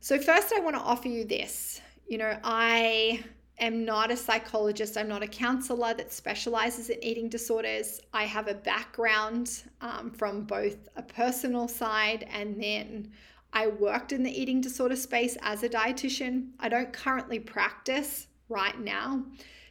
[0.00, 1.80] So, first, I want to offer you this.
[2.06, 3.24] You know, I
[3.58, 8.00] am not a psychologist, I'm not a counselor that specializes in eating disorders.
[8.12, 13.10] I have a background um, from both a personal side and then
[13.52, 16.50] I worked in the eating disorder space as a dietitian.
[16.60, 19.24] I don't currently practice right now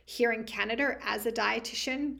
[0.06, 2.18] here in Canada as a dietitian,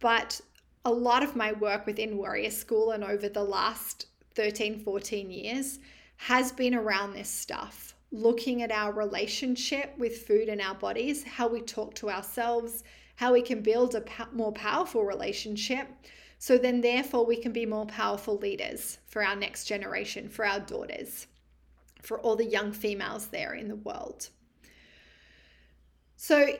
[0.00, 0.40] but
[0.84, 5.78] a lot of my work within Warrior School and over the last 13, 14 years
[6.16, 11.48] has been around this stuff looking at our relationship with food and our bodies, how
[11.48, 12.84] we talk to ourselves,
[13.16, 15.88] how we can build a more powerful relationship.
[16.38, 20.60] So then, therefore, we can be more powerful leaders for our next generation, for our
[20.60, 21.26] daughters,
[22.02, 24.28] for all the young females there in the world.
[26.16, 26.56] So,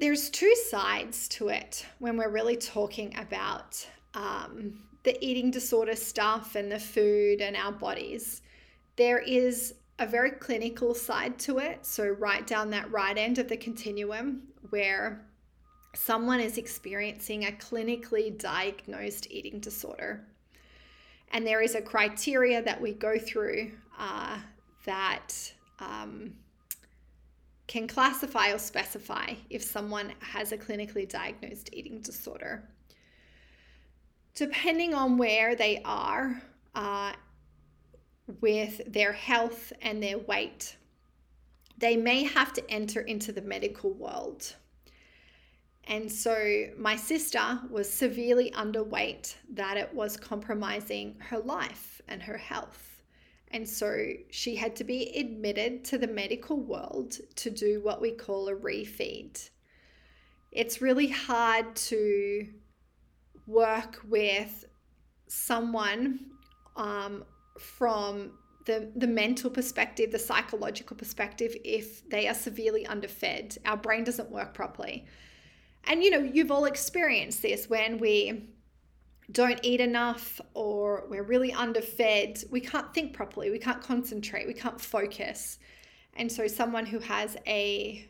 [0.00, 6.54] there's two sides to it when we're really talking about um, the eating disorder stuff
[6.54, 8.40] and the food and our bodies.
[8.96, 11.84] There is a very clinical side to it.
[11.84, 15.26] So, right down that right end of the continuum where
[15.94, 20.24] someone is experiencing a clinically diagnosed eating disorder.
[21.32, 24.38] And there is a criteria that we go through uh,
[24.84, 26.32] that um,
[27.70, 32.68] can classify or specify if someone has a clinically diagnosed eating disorder.
[34.34, 36.42] Depending on where they are
[36.74, 37.12] uh,
[38.40, 40.76] with their health and their weight.
[41.78, 44.56] They may have to enter into the medical world.
[45.84, 52.36] And so my sister was severely underweight, that it was compromising her life and her
[52.36, 52.89] health.
[53.50, 58.12] And so she had to be admitted to the medical world to do what we
[58.12, 59.50] call a refeed.
[60.52, 62.46] It's really hard to
[63.46, 64.66] work with
[65.26, 66.20] someone
[66.76, 67.24] um,
[67.58, 68.32] from
[68.66, 74.30] the, the mental perspective, the psychological perspective, if they are severely underfed, our brain doesn't
[74.30, 75.06] work properly.
[75.84, 78.50] And you know, you've all experienced this when we
[79.32, 84.54] don't eat enough or we're really underfed, we can't think properly, we can't concentrate, we
[84.54, 85.58] can't focus.
[86.14, 88.08] And so, someone who has a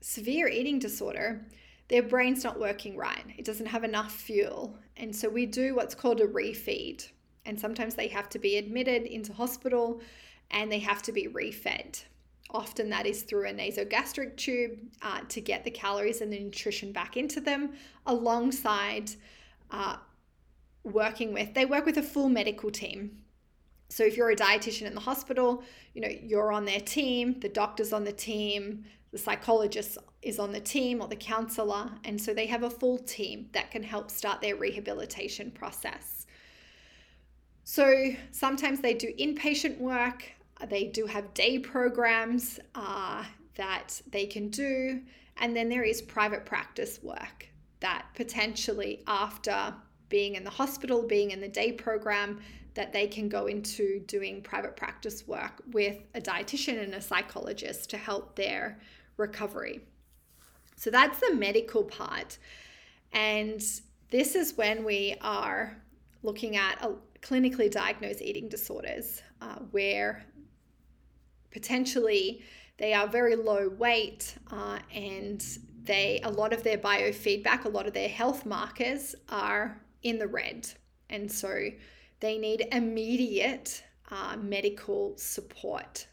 [0.00, 1.46] severe eating disorder,
[1.88, 4.76] their brain's not working right, it doesn't have enough fuel.
[4.96, 7.08] And so, we do what's called a refeed.
[7.44, 10.00] And sometimes they have to be admitted into hospital
[10.50, 12.04] and they have to be refed.
[12.50, 16.92] Often that is through a nasogastric tube uh, to get the calories and the nutrition
[16.92, 17.74] back into them,
[18.06, 19.10] alongside
[19.70, 19.96] uh,
[20.92, 23.22] working with, they work with a full medical team.
[23.90, 25.62] So if you're a dietitian in the hospital,
[25.94, 30.52] you know, you're on their team, the doctor's on the team, the psychologist is on
[30.52, 31.90] the team or the counselor.
[32.04, 36.26] And so they have a full team that can help start their rehabilitation process.
[37.64, 40.24] So sometimes they do inpatient work,
[40.68, 43.24] they do have day programs uh,
[43.54, 45.02] that they can do.
[45.36, 47.46] And then there is private practice work
[47.80, 49.74] that potentially, after
[50.08, 52.40] being in the hospital, being in the day program,
[52.74, 57.90] that they can go into doing private practice work with a dietitian and a psychologist
[57.90, 58.78] to help their
[59.16, 59.80] recovery.
[60.76, 62.38] So that's the medical part.
[63.12, 63.60] And
[64.10, 65.76] this is when we are
[66.22, 70.24] looking at a clinically diagnosed eating disorders uh, where
[71.50, 72.42] potentially
[72.78, 75.44] they are very low weight uh, and
[75.82, 80.28] they a lot of their biofeedback a lot of their health markers are in the
[80.28, 80.68] red
[81.10, 81.70] and so
[82.20, 86.06] they need immediate uh, medical support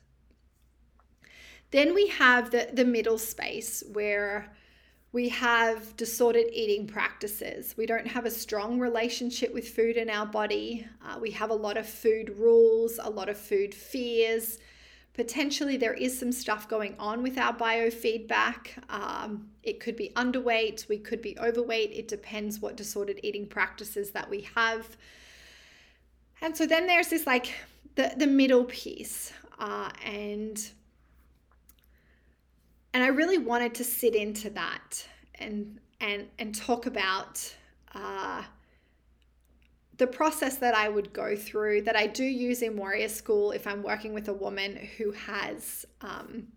[1.72, 4.56] then we have the, the middle space where
[5.12, 7.74] we have disordered eating practices.
[7.78, 10.86] We don't have a strong relationship with food in our body.
[11.02, 14.60] Uh, we have a lot of food rules, a lot of food fears,
[15.16, 18.68] potentially there is some stuff going on with our biofeedback.
[18.90, 21.92] Um, it could be underweight, we could be overweight.
[21.92, 24.98] It depends what disordered eating practices that we have.
[26.42, 27.54] And so then there's this like
[27.96, 29.32] the, the middle piece.
[29.58, 30.62] Uh, and
[32.94, 37.56] and I really wanted to sit into that and and and talk about
[37.94, 38.44] uh,
[39.98, 43.66] the process that I would go through that I do use in Warrior School if
[43.66, 46.48] I'm working with a woman who has um,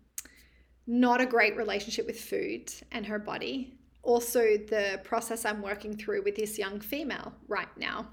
[0.87, 3.73] not a great relationship with food and her body.
[4.01, 8.07] Also, the process I'm working through with this young female right now.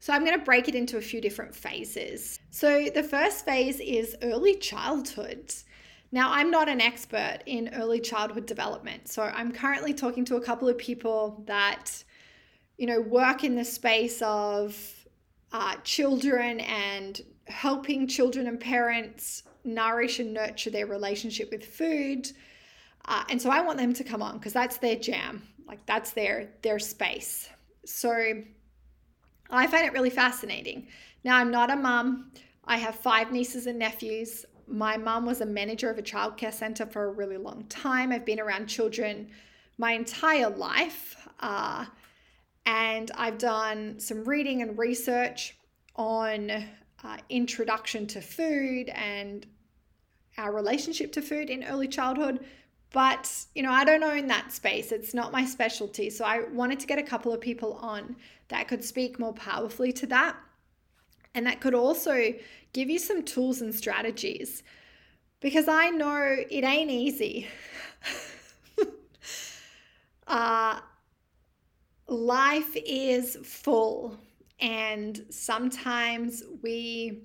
[0.00, 2.40] So, I'm going to break it into a few different phases.
[2.50, 5.54] So, the first phase is early childhood.
[6.10, 9.08] Now, I'm not an expert in early childhood development.
[9.08, 12.02] So, I'm currently talking to a couple of people that
[12.78, 14.76] you know, work in the space of
[15.52, 22.30] uh, children and helping children and parents nourish and nurture their relationship with food.
[23.04, 26.12] Uh, and so I want them to come on because that's their jam, like that's
[26.12, 27.48] their their space.
[27.84, 28.42] So
[29.50, 30.86] I find it really fascinating.
[31.24, 32.32] Now I'm not a mum.
[32.64, 34.46] I have five nieces and nephews.
[34.66, 38.12] My mum was a manager of a childcare center for a really long time.
[38.12, 39.28] I've been around children
[39.78, 41.16] my entire life.
[41.40, 41.86] Uh,
[42.66, 45.56] and I've done some reading and research
[45.96, 49.46] on uh, introduction to food and
[50.38, 52.44] our relationship to food in early childhood.
[52.92, 54.92] But, you know, I don't own that space.
[54.92, 56.10] It's not my specialty.
[56.10, 58.16] So I wanted to get a couple of people on
[58.48, 60.36] that could speak more powerfully to that
[61.34, 62.34] and that could also
[62.72, 64.62] give you some tools and strategies
[65.40, 67.48] because I know it ain't easy.
[70.26, 70.80] uh,
[72.06, 74.16] life is full,
[74.60, 77.22] and sometimes we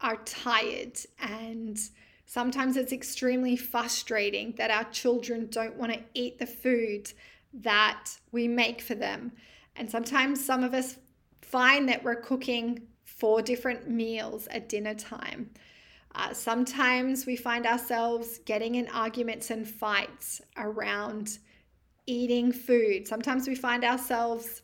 [0.00, 1.78] are tired, and
[2.26, 7.12] sometimes it's extremely frustrating that our children don't want to eat the food
[7.52, 9.32] that we make for them.
[9.76, 10.96] And sometimes some of us
[11.40, 15.50] find that we're cooking four different meals at dinner time.
[16.14, 21.38] Uh, sometimes we find ourselves getting in arguments and fights around
[22.06, 23.06] eating food.
[23.06, 24.62] Sometimes we find ourselves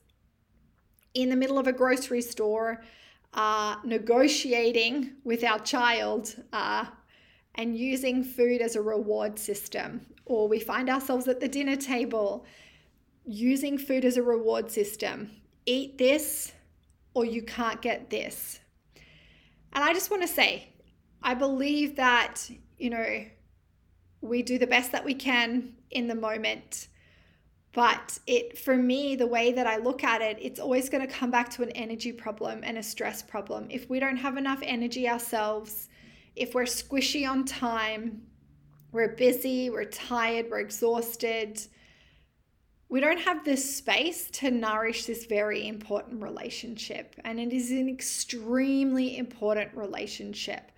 [1.14, 2.82] in the middle of a grocery store
[3.34, 6.86] uh, negotiating with our child uh,
[7.54, 10.06] and using food as a reward system.
[10.24, 12.46] Or we find ourselves at the dinner table
[13.24, 15.30] using food as a reward system.
[15.66, 16.52] Eat this
[17.14, 18.60] or you can't get this.
[19.72, 20.68] And I just want to say,
[21.22, 23.24] I believe that, you know,
[24.20, 26.88] we do the best that we can in the moment
[27.72, 31.12] but it for me the way that i look at it it's always going to
[31.12, 33.66] come back to an energy problem and a stress problem.
[33.70, 35.88] If we don't have enough energy ourselves
[36.36, 38.22] if we're squishy on time
[38.92, 41.60] we're busy we're tired we're exhausted
[42.92, 47.14] we don't have this space to nourish this very important relationship.
[47.24, 50.70] And it is an extremely important relationship.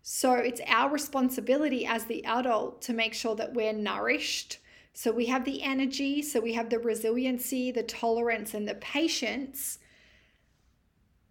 [0.00, 4.60] So it's our responsibility as the adult to make sure that we're nourished
[4.98, 9.78] so we have the energy, so we have the resiliency, the tolerance, and the patience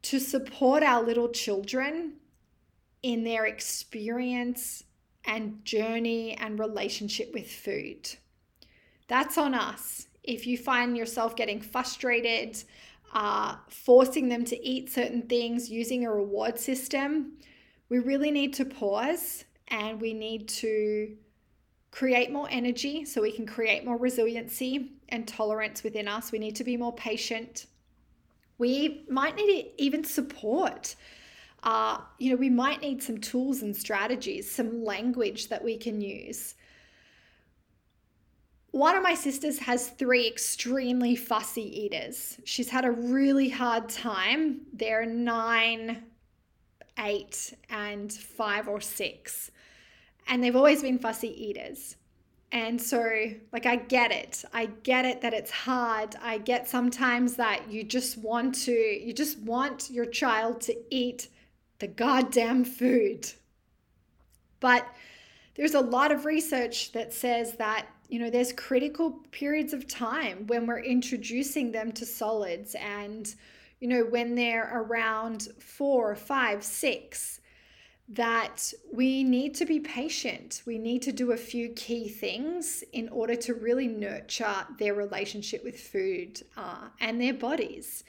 [0.04, 2.14] to support our little children
[3.04, 4.86] in their experience
[5.26, 8.10] and journey and relationship with food.
[9.10, 10.08] That's on us.
[10.24, 12.64] If you find yourself getting frustrated,
[13.14, 17.34] uh, forcing them to eat certain things using a reward system,
[17.90, 21.18] we really need to pause and we need to
[21.98, 26.32] create more energy so we can create more resiliency and tolerance within us.
[26.32, 27.66] We need to be more patient.
[28.60, 30.96] We might need even support.
[31.64, 36.00] Uh, you know, we might need some tools and strategies, some language that we can
[36.00, 36.54] use.
[38.70, 42.38] One of my sisters has three extremely fussy eaters.
[42.44, 44.68] She's had a really hard time.
[44.72, 46.04] They're nine,
[47.00, 49.50] eight, and five or six.
[50.28, 51.96] And they've always been fussy eaters.
[52.52, 54.46] And so, like, I get it.
[54.54, 56.16] I get it that it's hard.
[56.22, 61.28] I get sometimes that you just want to, you just want your child to eat
[61.80, 63.30] the goddamn food.
[64.60, 64.88] But
[65.56, 70.48] there's a lot of research that says that, you know, there's critical periods of time
[70.48, 73.36] when we're introducing them to solids and,
[73.82, 77.42] you know, when they're around four, five, six
[78.10, 80.62] that we need to be patient.
[80.66, 85.64] We need to do a few key things in order to really nurture their relationship
[85.64, 88.06] with food uh, and their bodies.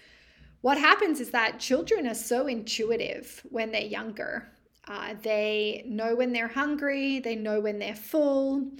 [0.60, 4.52] What happens is that children are so intuitive when they're younger.
[4.86, 8.70] Uh, they know when they're hungry, they know when they're full,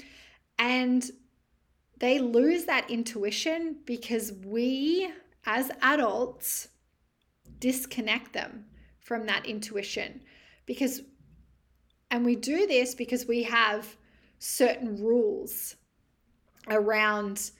[0.59, 1.11] and
[1.99, 5.11] they lose that intuition because we,
[5.47, 6.69] as adults,
[7.59, 8.67] disconnect them
[9.01, 10.21] from that intuition
[10.69, 11.01] because
[12.11, 13.97] and we do this because we have
[14.39, 15.75] certain rules
[16.69, 17.51] around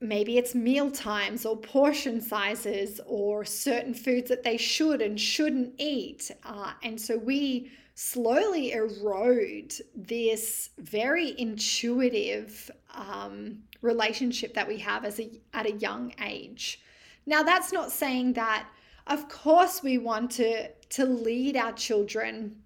[0.00, 5.72] maybe it's meal times or portion sizes or certain foods that they should and shouldn't
[5.78, 6.30] eat.
[6.44, 15.20] Uh, and so we slowly erode this very intuitive um, relationship that we have as
[15.20, 16.80] a at a young age.
[17.26, 18.66] Now that's not saying that
[19.06, 22.56] of course we want to to lead our children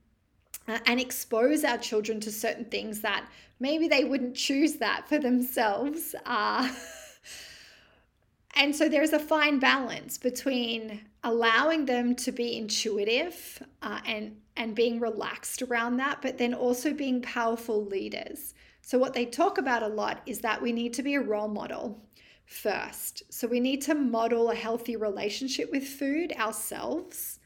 [0.69, 3.27] uh, and expose our children to certain things that
[3.61, 6.69] maybe they wouldn't choose that for themselves uh,
[8.57, 14.75] and so there's a fine balance between allowing them to be intuitive uh, and and
[14.75, 18.55] being relaxed around that but then also being powerful leaders.
[18.81, 21.49] So what they talk about a lot is that we need to be a role
[21.49, 22.01] model
[22.47, 23.23] first.
[23.29, 27.41] So we need to model a healthy relationship with food ourselves.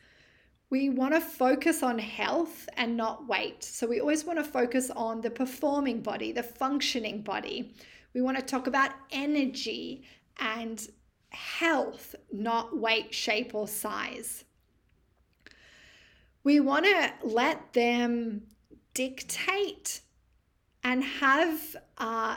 [0.69, 3.65] We want to focus on health and not weight.
[3.65, 7.75] So we always want to focus on the performing body, the functioning body.
[8.15, 10.05] We want to talk about energy
[10.39, 10.87] and
[11.31, 14.45] health, not weight, shape, or size.
[16.45, 18.43] We want to let them
[18.95, 20.01] dictate
[20.83, 22.37] and have uh,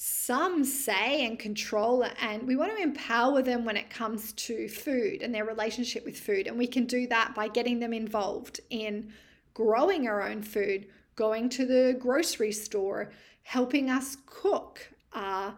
[0.00, 5.22] some say and control and we want to empower them when it comes to food
[5.22, 9.12] and their relationship with food and we can do that by getting them involved in
[9.54, 10.86] growing our own food
[11.16, 13.10] going to the grocery store
[13.42, 14.88] helping us cook.
[15.12, 15.50] Uh,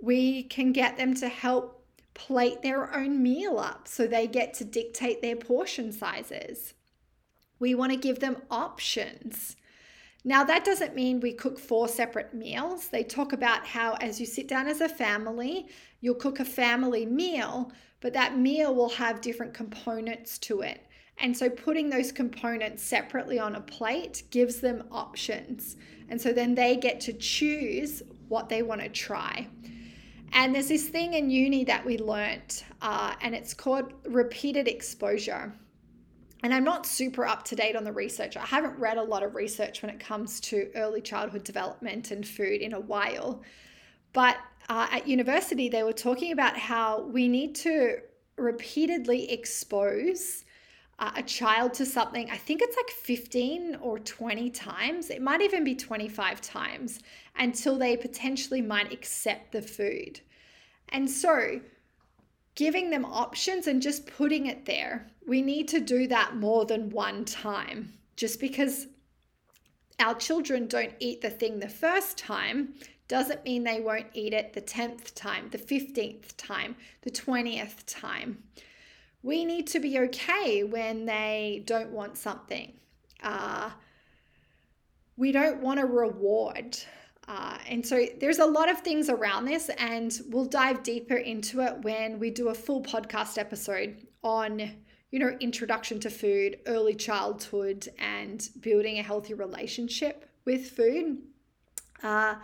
[0.00, 4.64] we can get them to help plate their own meal up so they get to
[4.64, 6.74] dictate their portion sizes.
[7.60, 9.54] We want to give them options
[10.24, 12.88] now, that doesn't mean we cook four separate meals.
[12.88, 15.66] They talk about how, as you sit down as a family,
[16.00, 20.86] you'll cook a family meal, but that meal will have different components to it.
[21.18, 25.76] And so, putting those components separately on a plate gives them options.
[26.08, 29.48] And so, then they get to choose what they want to try.
[30.32, 35.52] And there's this thing in uni that we learnt, uh, and it's called repeated exposure
[36.42, 38.36] and I'm not super up to date on the research.
[38.36, 42.26] I haven't read a lot of research when it comes to early childhood development and
[42.26, 43.42] food in a while.
[44.12, 44.36] But
[44.68, 47.98] uh, at university, they were talking about how we need to
[48.36, 50.44] repeatedly expose
[50.98, 52.30] uh, a child to something.
[52.30, 55.10] I think it's like 15 or 20 times.
[55.10, 57.00] It might even be 25 times
[57.36, 60.20] until they potentially might accept the food.
[60.90, 61.60] And so,
[62.54, 65.06] giving them options and just putting it there.
[65.26, 67.92] We need to do that more than one time.
[68.16, 68.86] Just because
[69.98, 72.74] our children don't eat the thing the first time
[73.08, 78.42] doesn't mean they won't eat it the 10th time, the 15th time, the 20th time.
[79.22, 82.72] We need to be okay when they don't want something.
[83.22, 83.70] Uh,
[85.16, 86.76] we don't want a reward.
[87.28, 91.60] Uh, and so there's a lot of things around this, and we'll dive deeper into
[91.60, 94.72] it when we do a full podcast episode on
[95.12, 101.18] you know introduction to food early childhood and building a healthy relationship with food
[102.02, 102.34] uh,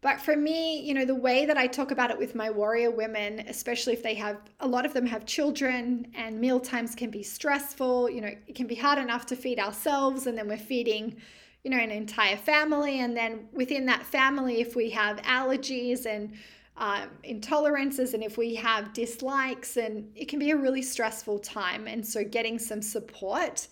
[0.00, 2.90] but for me, you know, the way that I talk about it with my warrior
[2.90, 7.10] women, especially if they have a lot of them have children and meal times can
[7.10, 10.56] be stressful, you know, it can be hard enough to feed ourselves and then we're
[10.56, 11.16] feeding,
[11.64, 13.00] you know, an entire family.
[13.00, 16.32] And then within that family, if we have allergies and
[16.78, 21.86] um, intolerances and if we have dislikes, and it can be a really stressful time.
[21.86, 23.66] And so getting some support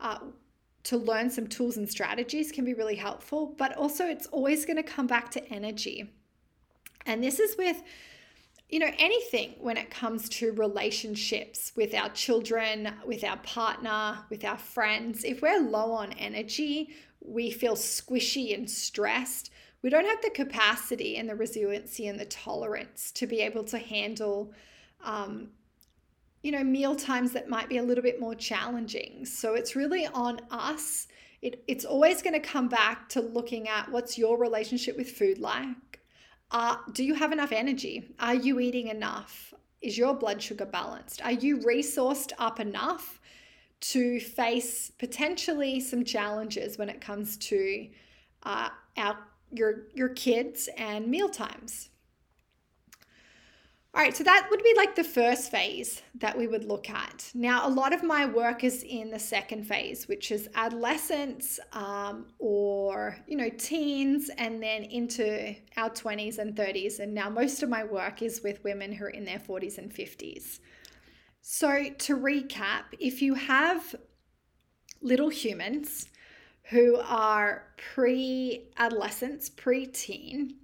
[0.00, 0.18] uh,
[0.84, 4.76] to learn some tools and strategies can be really helpful, but also it's always going
[4.76, 6.10] to come back to energy.
[7.04, 7.82] And this is with
[8.68, 14.44] you know anything when it comes to relationships with our children, with our partner, with
[14.44, 15.24] our friends.
[15.24, 19.50] If we're low on energy, we feel squishy and stressed.
[19.86, 23.78] We don't have the capacity and the resiliency and the tolerance to be able to
[23.78, 24.52] handle
[25.04, 25.50] um,
[26.42, 29.24] you know, meal times that might be a little bit more challenging.
[29.24, 31.06] So it's really on us.
[31.40, 35.38] It, it's always going to come back to looking at what's your relationship with food
[35.38, 36.00] like.
[36.50, 38.12] Uh, do you have enough energy?
[38.18, 39.54] Are you eating enough?
[39.82, 41.24] Is your blood sugar balanced?
[41.24, 43.20] Are you resourced up enough
[43.82, 47.86] to face potentially some challenges when it comes to
[48.42, 49.16] uh, our
[49.56, 51.90] your your kids and meal times?
[53.96, 57.30] All right, so that would be like the first phase that we would look at.
[57.32, 62.26] Now, a lot of my work is in the second phase, which is adolescence um,
[62.38, 66.98] or, you know, teens, and then into our 20s and 30s.
[66.98, 69.90] And now most of my work is with women who are in their 40s and
[69.90, 70.60] 50s.
[71.40, 73.94] So, to recap, if you have
[75.00, 76.08] little humans
[76.70, 77.64] who are
[77.94, 80.56] pre adolescents, pre teen,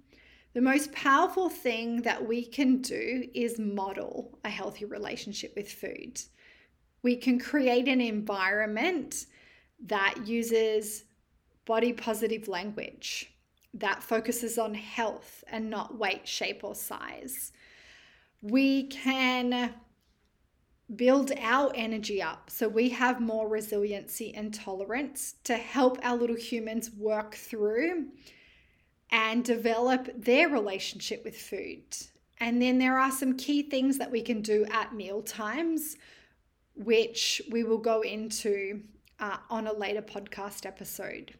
[0.53, 6.21] the most powerful thing that we can do is model a healthy relationship with food.
[7.01, 9.25] We can create an environment
[9.85, 11.05] that uses
[11.65, 13.33] body positive language,
[13.73, 17.51] that focuses on health and not weight, shape, or size.
[18.41, 19.73] We can
[20.97, 26.35] build our energy up so we have more resiliency and tolerance to help our little
[26.35, 28.07] humans work through
[29.11, 31.83] and develop their relationship with food.
[32.39, 35.97] And then there are some key things that we can do at meal times,
[36.75, 38.81] which we will go into
[39.19, 41.35] uh, on a later podcast episode.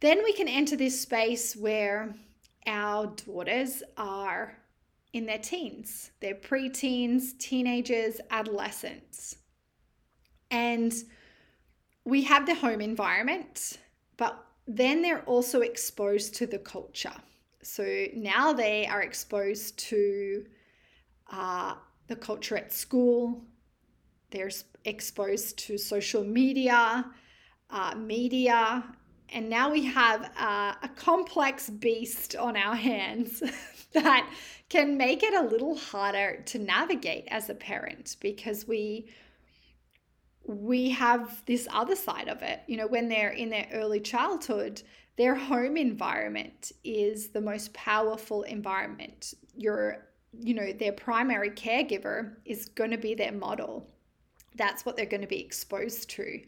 [0.00, 2.14] Then we can enter this space where
[2.66, 4.56] our daughters are
[5.12, 9.36] in their teens, they're preteens, teenagers, adolescents.
[10.50, 10.92] And
[12.04, 13.78] we have the home environment,
[14.16, 17.14] but then they're also exposed to the culture.
[17.62, 20.44] So now they are exposed to
[21.30, 21.74] uh,
[22.06, 23.44] the culture at school,
[24.30, 24.50] they're
[24.84, 27.06] exposed to social media,
[27.70, 28.84] uh, media,
[29.30, 33.42] and now we have uh, a complex beast on our hands
[33.92, 34.30] that
[34.68, 39.08] can make it a little harder to navigate as a parent because we
[40.48, 42.62] we have this other side of it.
[42.66, 44.82] You know, when they're in their early childhood,
[45.16, 49.34] their home environment is the most powerful environment.
[49.54, 50.06] Your,
[50.40, 53.86] you know, their primary caregiver is going to be their model.
[54.56, 56.40] That's what they're going to be exposed to.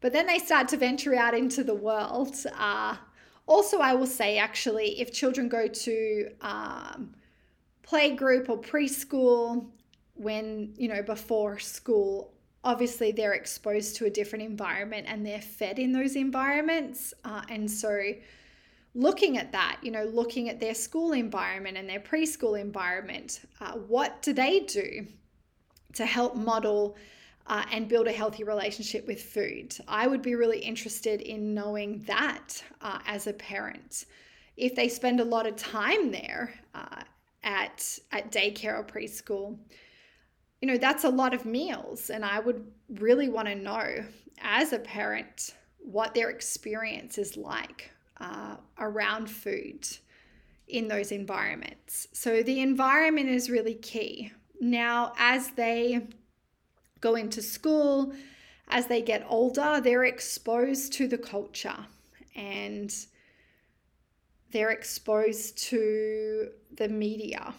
[0.00, 2.34] But then they start to venture out into the world.
[2.58, 2.96] Uh,
[3.50, 7.12] also, I will say, actually, if children go to um,
[7.82, 9.66] playgroup or preschool,
[10.14, 12.32] when, you know, before school,
[12.62, 17.12] obviously they're exposed to a different environment and they're fed in those environments.
[17.24, 18.12] Uh, and so,
[18.94, 23.72] looking at that, you know, looking at their school environment and their preschool environment, uh,
[23.72, 25.08] what do they do
[25.94, 26.96] to help model
[27.50, 29.76] uh, and build a healthy relationship with food?
[29.88, 34.06] I would be really interested in knowing that uh, as a parent.
[34.56, 37.02] If they spend a lot of time there uh,
[37.42, 39.58] at, at daycare or preschool,
[40.60, 42.10] you know, that's a lot of meals.
[42.10, 44.04] And I would really want to know
[44.40, 47.90] as a parent what their experience is like
[48.20, 49.88] uh, around food
[50.68, 52.06] in those environments.
[52.12, 54.30] So the environment is really key.
[54.60, 56.06] Now, as they
[57.00, 58.12] go into school,
[58.68, 61.76] as they get older, they're exposed to the culture
[62.36, 62.94] and
[64.52, 67.54] they're exposed to the media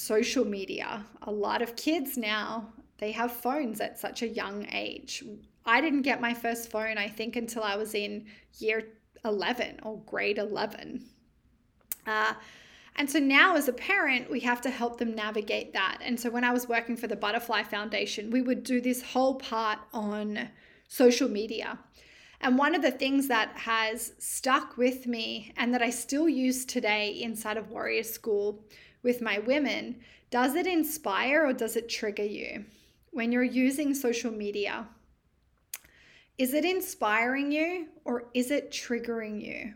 [0.00, 1.04] social media.
[1.22, 2.68] A lot of kids now,
[2.98, 5.22] they have phones at such a young age.
[5.66, 8.26] I didn't get my first phone, I think, until I was in
[8.58, 8.88] year
[9.24, 11.04] 11 or grade 11.
[12.06, 12.32] Uh,
[12.96, 15.98] And so now, as a parent, we have to help them navigate that.
[16.02, 19.36] And so, when I was working for the Butterfly Foundation, we would do this whole
[19.36, 20.50] part on
[20.88, 21.78] social media.
[22.40, 26.64] And one of the things that has stuck with me and that I still use
[26.64, 28.64] today inside of Warrior School
[29.02, 32.64] with my women does it inspire or does it trigger you?
[33.10, 34.86] When you're using social media,
[36.38, 39.74] is it inspiring you or is it triggering you?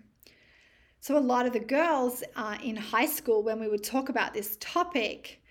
[1.04, 4.32] So, a lot of the girls uh, in high school, when we would talk about
[4.32, 5.42] this topic,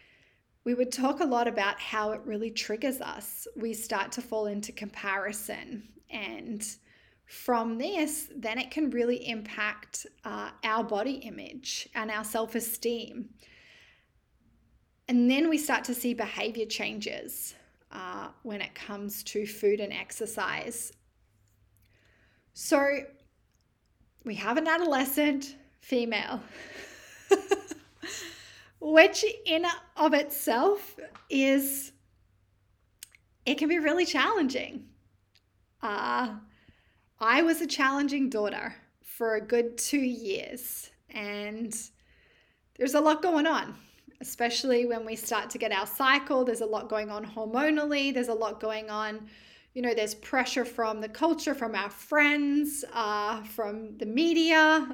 [0.64, 3.48] we would talk a lot about how it really triggers us.
[3.56, 5.90] We start to fall into comparison.
[6.10, 6.66] And
[7.28, 13.30] from this, then it can really impact uh, our body image and our self esteem.
[15.08, 17.54] And then we start to see behavior changes
[17.92, 20.94] uh, when it comes to food and exercise.
[22.56, 23.04] So
[24.24, 26.42] we have an adolescent female,
[28.80, 29.66] which in
[29.98, 30.98] of itself
[31.30, 31.92] is
[33.46, 34.86] it can be really challenging.
[35.82, 36.36] Uh,
[37.20, 41.76] I was a challenging daughter for a good two years, and
[42.78, 43.76] there's a lot going on
[44.24, 46.46] especially when we start to get our cycle.
[46.46, 49.28] There's a lot going on hormonally, there's a lot going on.
[49.74, 54.88] You know, there's pressure from the culture, from our friends, uh, from the media.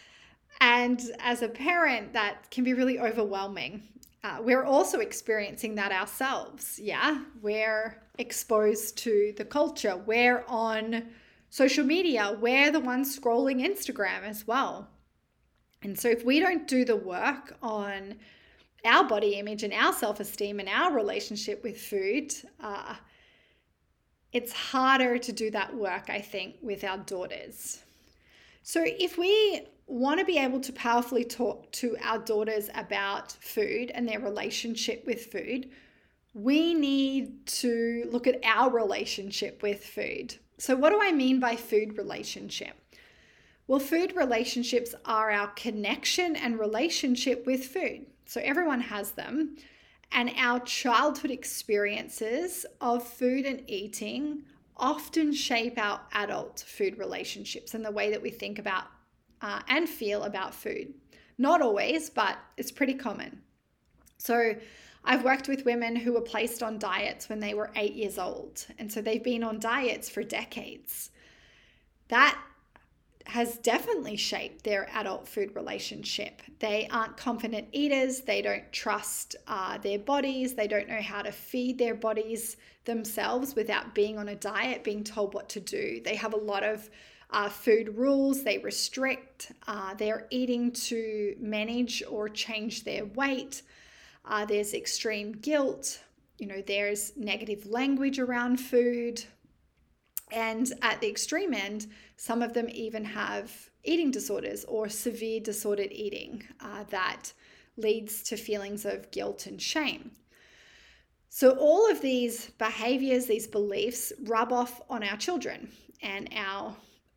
[0.60, 3.82] and as a parent, that can be really overwhelming.
[4.24, 6.80] Uh, we're also experiencing that ourselves.
[6.82, 9.96] Yeah, we're exposed to the culture.
[9.96, 11.04] We're on
[11.50, 12.36] social media.
[12.40, 14.88] We're the ones scrolling Instagram as well.
[15.82, 18.16] And so, if we don't do the work on
[18.84, 22.96] our body image and our self esteem and our relationship with food, uh,
[24.32, 27.82] it's harder to do that work, I think, with our daughters.
[28.62, 33.92] So, if we want to be able to powerfully talk to our daughters about food
[33.94, 35.70] and their relationship with food,
[36.34, 40.36] we need to look at our relationship with food.
[40.58, 42.74] So, what do I mean by food relationship?
[43.68, 48.06] Well, food relationships are our connection and relationship with food.
[48.26, 49.56] So everyone has them.
[50.12, 54.44] And our childhood experiences of food and eating
[54.76, 58.84] often shape our adult food relationships and the way that we think about
[59.42, 60.94] uh, and feel about food.
[61.38, 63.42] Not always, but it's pretty common.
[64.18, 64.54] So,
[65.06, 68.66] I've worked with women who were placed on diets when they were eight years old.
[68.76, 71.10] And so they've been on diets for decades.
[72.08, 72.36] That
[73.26, 76.42] has definitely shaped their adult food relationship.
[76.60, 81.32] They aren't confident eaters, they don't trust uh, their bodies, they don't know how to
[81.32, 86.00] feed their bodies themselves without being on a diet, being told what to do.
[86.04, 86.88] They have a lot of
[87.30, 93.62] uh, food rules, they restrict, uh, they're eating to manage or change their weight.
[94.24, 96.00] Uh, there's extreme guilt,
[96.38, 99.24] you know, there's negative language around food.
[100.32, 101.86] And at the extreme end,
[102.16, 107.32] some of them even have eating disorders or severe disordered eating uh, that
[107.76, 110.10] leads to feelings of guilt and shame.
[111.28, 115.70] So, all of these behaviors, these beliefs, rub off on our children
[116.02, 116.74] and our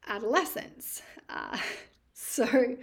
[0.07, 1.01] adolescents.
[1.29, 1.57] Uh,
[2.13, 2.75] so,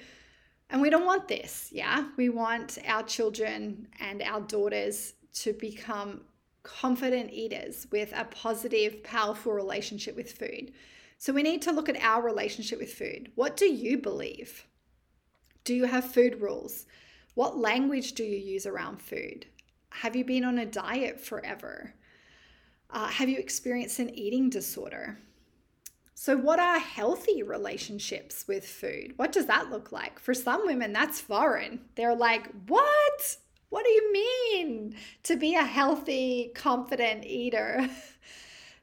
[0.70, 2.08] and we don't want this, yeah?
[2.16, 6.22] We want our children and our daughters to become
[6.62, 10.72] confident eaters with a positive, powerful relationship with food.
[11.18, 13.32] So we need to look at our relationship with food.
[13.34, 14.66] What do you believe?
[15.64, 16.86] Do you have food rules?
[17.34, 19.46] What language do you use around food?
[19.90, 21.94] Have you been on a diet forever?
[22.90, 25.18] Uh, have you experienced an eating disorder?
[26.14, 29.14] So, what are healthy relationships with food?
[29.16, 30.18] What does that look like?
[30.18, 31.80] For some women, that's foreign.
[31.94, 33.36] They're like, What?
[33.68, 37.88] What do you mean to be a healthy, confident eater?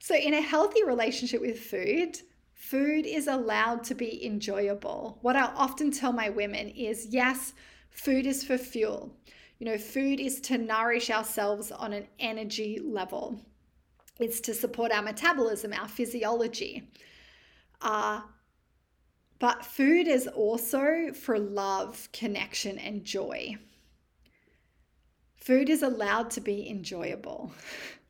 [0.03, 2.19] So, in a healthy relationship with food,
[2.51, 5.17] food is allowed to be enjoyable.
[5.21, 7.53] What I often tell my women is yes,
[7.89, 9.15] food is for fuel.
[9.59, 13.39] You know, food is to nourish ourselves on an energy level,
[14.19, 16.91] it's to support our metabolism, our physiology.
[17.81, 18.23] Uh,
[19.39, 23.55] but food is also for love, connection, and joy.
[25.37, 27.53] Food is allowed to be enjoyable.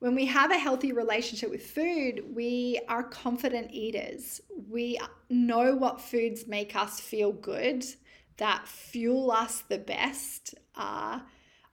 [0.00, 4.40] When we have a healthy relationship with food, we are confident eaters.
[4.68, 4.98] We
[5.28, 7.84] know what foods make us feel good,
[8.38, 10.54] that fuel us the best.
[10.74, 11.20] Uh,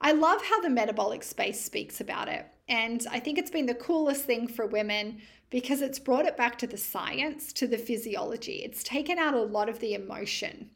[0.01, 2.45] I love how the metabolic space speaks about it.
[2.67, 6.57] And I think it's been the coolest thing for women because it's brought it back
[6.57, 8.57] to the science, to the physiology.
[8.57, 10.69] It's taken out a lot of the emotion.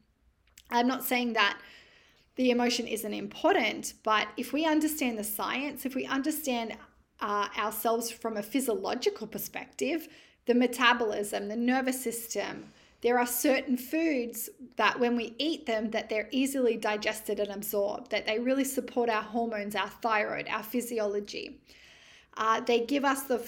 [0.70, 1.60] I'm not saying that
[2.36, 6.78] the emotion isn't important, but if we understand the science, if we understand
[7.22, 10.08] uh, ourselves from a physiological perspective,
[10.46, 16.08] the metabolism, the nervous system, there are certain foods that when we eat them that
[16.10, 21.60] they're easily digested and absorbed that they really support our hormones our thyroid our physiology.
[22.38, 23.40] Uh, they give us the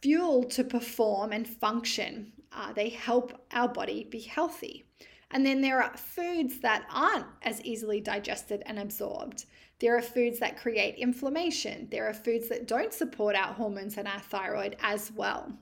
[0.00, 2.32] fuel to perform and function.
[2.52, 4.84] Uh, they help our body be healthy.
[5.30, 9.46] And then there are foods that aren't as easily digested and absorbed
[9.82, 14.08] there are foods that create inflammation there are foods that don't support our hormones and
[14.08, 15.52] our thyroid as well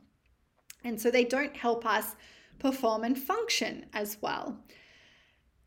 [0.85, 2.15] and so they don't help us
[2.59, 4.57] perform and function as well.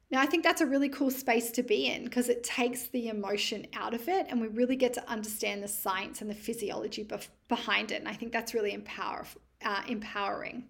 [0.09, 3.07] Now, I think that's a really cool space to be in because it takes the
[3.07, 7.03] emotion out of it and we really get to understand the science and the physiology
[7.03, 7.99] bef- behind it.
[7.99, 9.25] And I think that's really empower-
[9.63, 10.65] uh, empowering.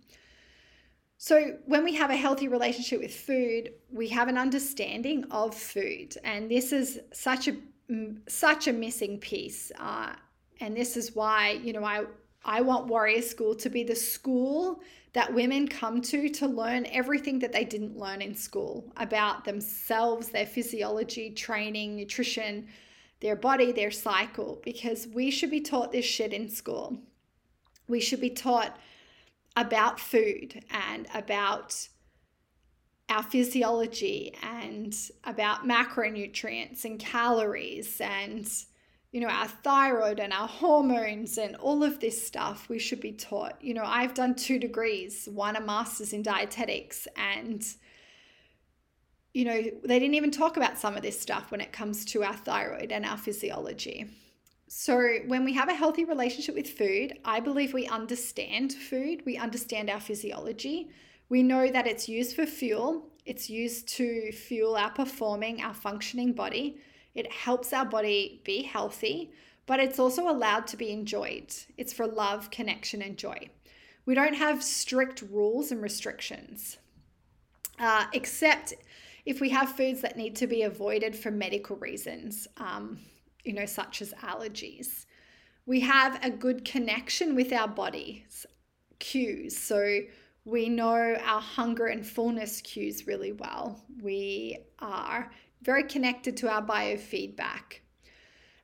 [1.17, 6.17] So, when we have a healthy relationship with food, we have an understanding of food.
[6.23, 7.55] And this is such a
[8.27, 9.71] such a missing piece.
[9.79, 10.13] Uh,
[10.59, 12.05] and this is why, you know, I,
[12.45, 14.81] I want Warrior School to be the school
[15.13, 20.29] that women come to to learn everything that they didn't learn in school about themselves,
[20.29, 22.67] their physiology, training, nutrition,
[23.19, 26.97] their body, their cycle, because we should be taught this shit in school.
[27.87, 28.77] We should be taught
[29.55, 31.87] about food and about
[33.09, 38.49] our physiology and about macronutrients and calories and
[39.13, 43.11] you know, our thyroid and our hormones and all of this stuff we should be
[43.11, 43.55] taught.
[43.61, 47.63] You know, I've done two degrees, one a master's in dietetics, and,
[49.35, 52.23] you know, they didn't even talk about some of this stuff when it comes to
[52.23, 54.07] our thyroid and our physiology.
[54.67, 59.37] So, when we have a healthy relationship with food, I believe we understand food, we
[59.37, 60.89] understand our physiology.
[61.33, 66.33] We know that it's used for fuel, it's used to fuel our performing, our functioning
[66.33, 66.77] body
[67.15, 69.31] it helps our body be healthy,
[69.65, 71.51] but it's also allowed to be enjoyed.
[71.75, 73.49] It's for love, connection, and joy.
[74.05, 76.77] We don't have strict rules and restrictions,
[77.79, 78.75] uh, except
[79.25, 82.99] if we have foods that need to be avoided for medical reasons, um,
[83.43, 85.05] you know, such as allergies.
[85.65, 88.45] We have a good connection with our body's
[88.99, 89.57] cues.
[89.57, 90.01] So
[90.45, 93.81] we know our hunger and fullness cues really well.
[94.01, 95.31] We are
[95.61, 97.79] very connected to our biofeedback.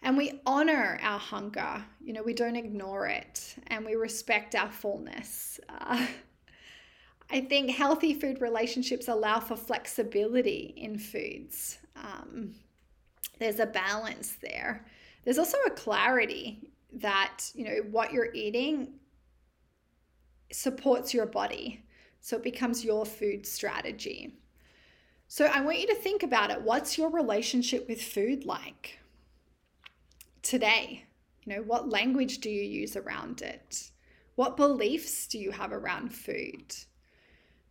[0.01, 4.71] And we honor our hunger, you know, we don't ignore it, and we respect our
[4.71, 5.59] fullness.
[5.67, 6.05] Uh,
[7.31, 11.77] I think healthy food relationships allow for flexibility in foods.
[11.95, 12.55] Um,
[13.39, 14.85] there's a balance there.
[15.23, 18.98] There's also a clarity that, you know, what you're eating
[20.51, 21.83] supports your body.
[22.21, 24.35] So it becomes your food strategy.
[25.27, 26.61] So I want you to think about it.
[26.61, 28.99] What's your relationship with food like
[30.41, 31.05] today?
[31.45, 33.91] You know, what language do you use around it?
[34.35, 36.75] What beliefs do you have around food?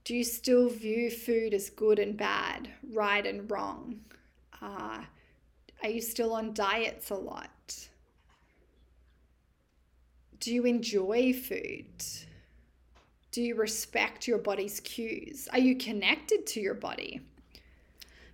[0.05, 4.01] Do you still view food as good and bad, right and wrong?
[4.63, 5.03] Uh,
[5.83, 7.89] are you still on diets a lot?
[10.41, 11.93] Do you enjoy food?
[13.31, 15.49] Do you respect your body's cues?
[15.53, 17.21] Are you connected to your body?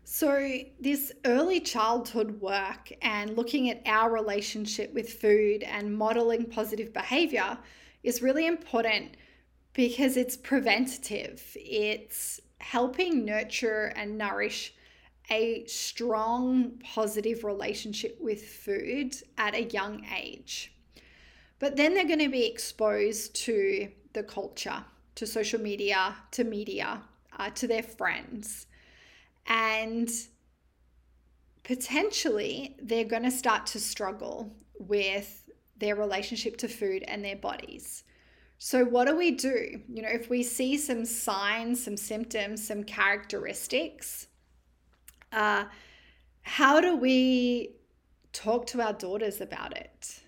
[0.05, 6.93] So, this early childhood work and looking at our relationship with food and modeling positive
[6.93, 7.59] behavior
[8.03, 9.17] is really important
[9.73, 11.43] because it's preventative.
[11.57, 14.75] It's helping nurture and nourish
[15.31, 20.73] a strong positive relationship with food at a young age.
[21.59, 24.85] But then they're going to be exposed to the culture,
[25.17, 27.03] to social media, to media,
[27.39, 28.67] uh, to their friends
[29.47, 30.11] and
[31.63, 35.45] potentially they're going to start to struggle with
[35.79, 38.05] their relationship to food and their bodies.
[38.59, 39.83] So, what do we do?
[39.89, 44.29] You know, if we see some signs, some symptoms, some characteristics,
[45.33, 45.65] uh,
[46.43, 47.77] how do we
[48.33, 50.21] talk to our daughters about it?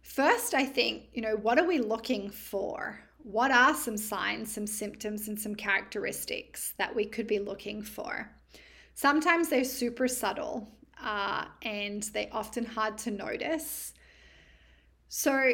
[0.00, 2.98] First, I think, you know, what are we looking for?
[3.30, 8.28] What are some signs, some symptoms, and some characteristics that we could be looking for?
[8.94, 10.68] Sometimes they're super subtle
[11.00, 13.94] uh, and they're often hard to notice.
[15.08, 15.52] So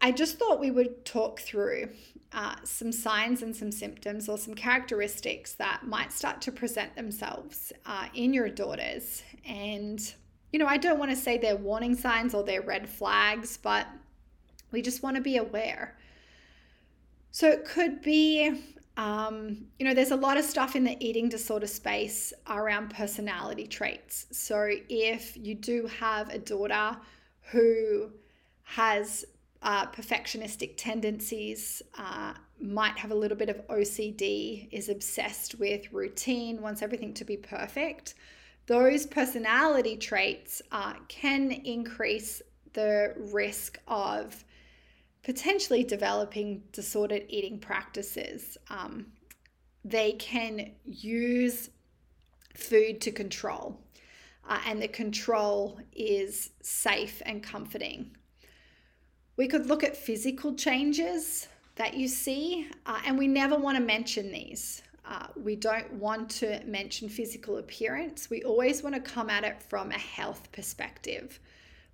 [0.00, 1.88] I just thought we would talk through
[2.32, 7.72] uh, some signs and some symptoms or some characteristics that might start to present themselves
[7.84, 9.24] uh, in your daughters.
[9.44, 10.00] And,
[10.52, 13.88] you know, I don't want to say they're warning signs or they're red flags, but
[14.70, 15.97] we just want to be aware.
[17.38, 18.52] So it could be
[18.96, 23.68] um, you know, there's a lot of stuff in the eating disorder space around personality
[23.68, 24.26] traits.
[24.32, 26.96] So if you do have a daughter
[27.52, 28.10] who
[28.64, 29.24] has
[29.62, 36.60] uh, perfectionistic tendencies, uh, might have a little bit of OCD, is obsessed with routine,
[36.60, 38.14] wants everything to be perfect,
[38.66, 44.44] those personality traits uh, can increase the risk of
[45.28, 48.56] potentially developing disordered eating practices.
[48.70, 49.08] Um,
[49.84, 51.68] they can use
[52.54, 53.78] food to control,
[54.48, 58.16] uh, and the control is safe and comforting.
[59.36, 63.84] We could look at physical changes that you see, uh, and we never want to
[63.84, 64.82] mention these.
[65.04, 68.30] Uh, we don't want to mention physical appearance.
[68.30, 71.38] We always want to come at it from a health perspective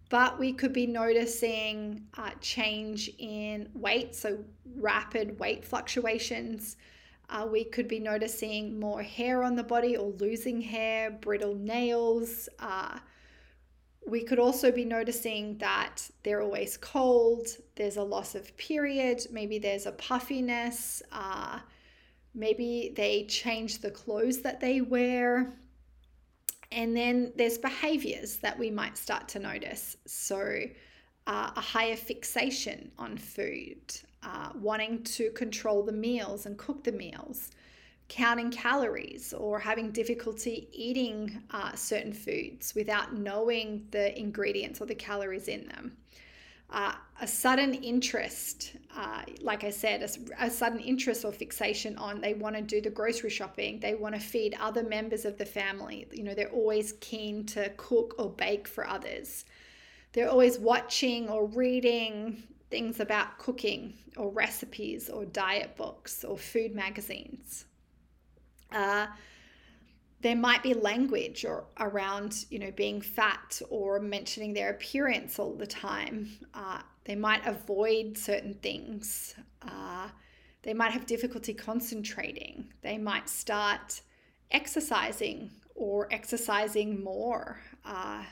[0.08, 4.38] but we could be noticing uh, change in weight, so
[4.76, 6.76] rapid weight fluctuations.
[7.30, 12.48] Uh, we could be noticing more hair on the body or losing hair, brittle nails.
[12.58, 12.98] Uh,
[14.06, 19.58] we could also be noticing that they're always cold, there's a loss of period, maybe
[19.58, 21.58] there's a puffiness, uh,
[22.34, 25.54] maybe they change the clothes that they wear.
[26.74, 29.96] And then there's behaviors that we might start to notice.
[30.06, 30.64] So,
[31.26, 33.80] uh, a higher fixation on food,
[34.22, 37.52] uh, wanting to control the meals and cook the meals,
[38.08, 44.94] counting calories, or having difficulty eating uh, certain foods without knowing the ingredients or the
[44.94, 45.96] calories in them
[46.70, 52.20] uh, a sudden interest, uh, like I said, a, a, sudden interest or fixation on
[52.20, 55.44] they want to do the grocery shopping, they want to feed other members of the
[55.44, 56.06] family.
[56.10, 59.44] You know, they're always keen to cook or bake for others.
[60.12, 66.74] They're always watching or reading things about cooking or recipes or diet books or food
[66.74, 67.66] magazines.
[68.72, 69.06] Uh,
[70.24, 75.54] there might be language or around you know being fat or mentioning their appearance all
[75.54, 76.30] the time.
[76.54, 79.34] Uh, they might avoid certain things.
[79.60, 80.08] Uh,
[80.62, 82.72] they might have difficulty concentrating.
[82.80, 84.00] They might start
[84.50, 87.60] exercising or exercising more.
[87.84, 88.24] Uh,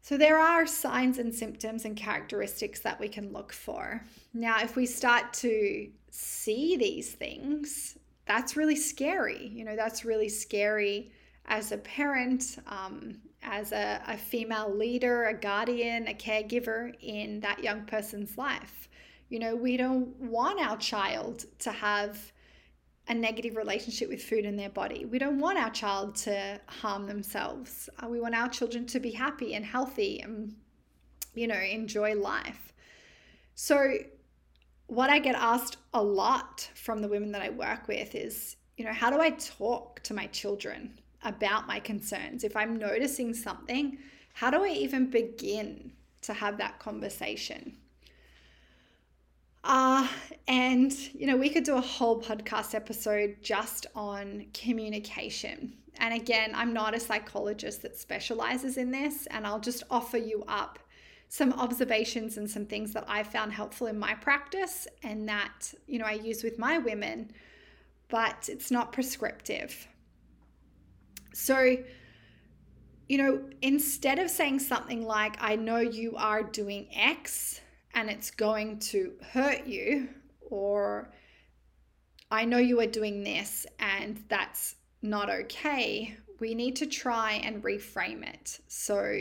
[0.00, 4.06] so there are signs and symptoms and characteristics that we can look for.
[4.32, 7.96] Now if we start to see these things
[8.30, 9.48] that's really scary.
[9.52, 11.10] You know, that's really scary
[11.46, 17.64] as a parent, um, as a, a female leader, a guardian, a caregiver in that
[17.64, 18.88] young person's life.
[19.30, 22.32] You know, we don't want our child to have
[23.08, 25.06] a negative relationship with food in their body.
[25.06, 27.88] We don't want our child to harm themselves.
[27.98, 30.54] Uh, we want our children to be happy and healthy and,
[31.34, 32.72] you know, enjoy life.
[33.56, 33.92] So,
[34.90, 38.84] what I get asked a lot from the women that I work with is, you
[38.84, 42.42] know, how do I talk to my children about my concerns?
[42.42, 43.98] If I'm noticing something,
[44.32, 47.76] how do I even begin to have that conversation?
[49.62, 50.08] Uh,
[50.48, 55.72] and, you know, we could do a whole podcast episode just on communication.
[55.98, 60.42] And again, I'm not a psychologist that specializes in this, and I'll just offer you
[60.48, 60.80] up
[61.32, 66.00] some observations and some things that I found helpful in my practice and that, you
[66.00, 67.30] know, I use with my women,
[68.08, 69.86] but it's not prescriptive.
[71.32, 71.76] So,
[73.08, 77.60] you know, instead of saying something like, I know you are doing X
[77.94, 80.08] and it's going to hurt you,
[80.40, 81.12] or
[82.28, 87.62] I know you are doing this and that's not okay, we need to try and
[87.62, 88.58] reframe it.
[88.66, 89.20] So,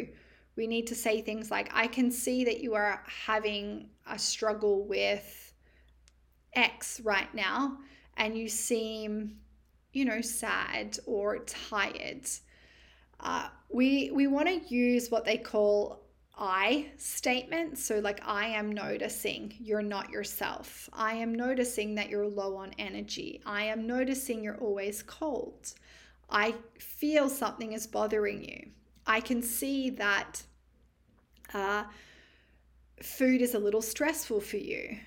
[0.59, 4.83] we need to say things like, I can see that you are having a struggle
[4.83, 5.53] with
[6.53, 7.77] X right now,
[8.17, 9.37] and you seem,
[9.93, 12.27] you know, sad or tired.
[13.21, 16.03] Uh, we we want to use what they call
[16.37, 17.81] I statements.
[17.85, 20.89] So, like, I am noticing you're not yourself.
[20.91, 23.41] I am noticing that you're low on energy.
[23.45, 25.73] I am noticing you're always cold.
[26.29, 28.71] I feel something is bothering you.
[29.07, 30.43] I can see that
[31.53, 31.83] uh,
[33.01, 34.97] food is a little stressful for you.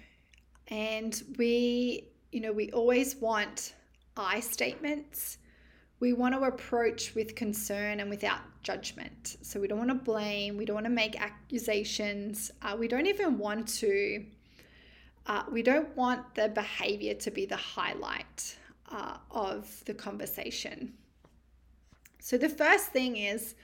[0.68, 3.74] And we, you know, we always want
[4.16, 5.38] I statements.
[6.00, 9.36] We want to approach with concern and without judgment.
[9.42, 13.06] So we don't want to blame, we don't want to make accusations, uh, we don't
[13.06, 14.24] even want to.
[15.24, 18.56] Uh, we don't want the behavior to be the highlight
[18.90, 20.92] uh, of the conversation.
[22.18, 23.54] So, the first thing is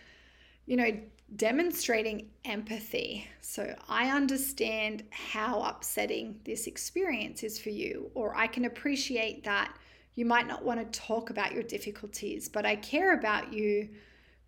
[0.69, 0.91] you know,
[1.37, 3.29] demonstrating empathy.
[3.41, 9.75] So I understand how upsetting this experience is for you, or I can appreciate that
[10.15, 13.89] you might not want to talk about your difficulties, but I care about you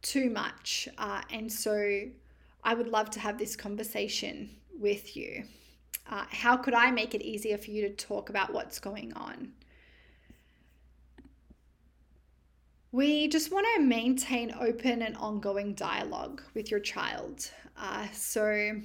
[0.02, 0.88] too much.
[0.98, 2.02] Uh, and so
[2.64, 5.44] I would love to have this conversation with you.
[6.10, 9.52] Uh, how could I make it easier for you to talk about what's going on?
[12.92, 17.48] We just want to maintain open and ongoing dialogue with your child.
[17.78, 18.80] Uh, so,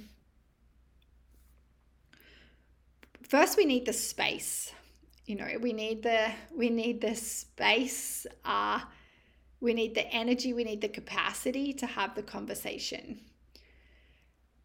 [3.22, 4.72] first, we need the space.
[5.24, 8.28] You know, we need the we need the space.
[8.44, 8.80] Uh,
[9.60, 10.52] we need the energy.
[10.52, 13.20] We need the capacity to have the conversation.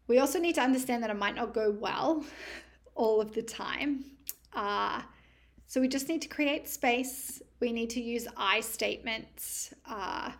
[0.06, 2.24] We also need to understand that it might not go well
[2.94, 4.04] all of the time.
[4.52, 5.02] Uh,
[5.72, 7.40] so we just need to create space.
[7.60, 9.72] We need to use I statements.
[9.86, 10.32] Uh,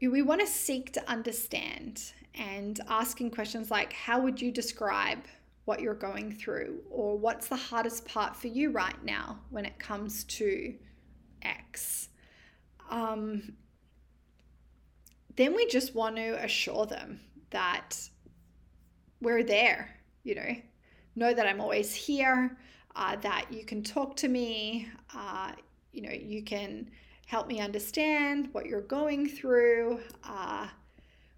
[0.00, 2.00] we want to seek to understand
[2.34, 5.18] and asking questions like, How would you describe
[5.66, 6.78] what you're going through?
[6.88, 10.74] Or what's the hardest part for you right now when it comes to
[11.42, 12.08] X?
[12.88, 13.52] Um,
[15.36, 17.20] then we just want to assure them
[17.50, 17.98] that
[19.20, 20.56] we're there, you know,
[21.16, 22.56] know that I'm always here
[22.96, 25.52] uh, that you can talk to me, uh,
[25.92, 26.90] you know, you can
[27.26, 30.00] help me understand what you're going through.
[30.22, 30.66] Uh,